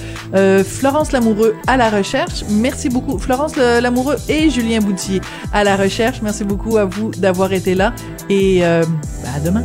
Florence 0.66 1.12
Lamoureux 1.12 1.56
à 1.68 1.78
la 1.78 1.90
recherche. 1.90 2.44
Merci 2.50 2.90
beaucoup 2.90 3.18
Florence 3.18 3.56
Lamoureux 3.56 4.18
et 4.28 4.50
Julien 4.50 4.80
Boutier 4.80 5.22
à 5.54 5.64
la 5.64 5.76
recherche. 5.76 6.22
Merci 6.22 6.44
beaucoup 6.44 6.78
à 6.78 6.86
vous 6.86 7.12
d'avoir 7.12 7.54
été 7.54 7.76
là 7.76 7.94
et 8.30 8.64
à 8.64 8.84
demain. 9.44 9.64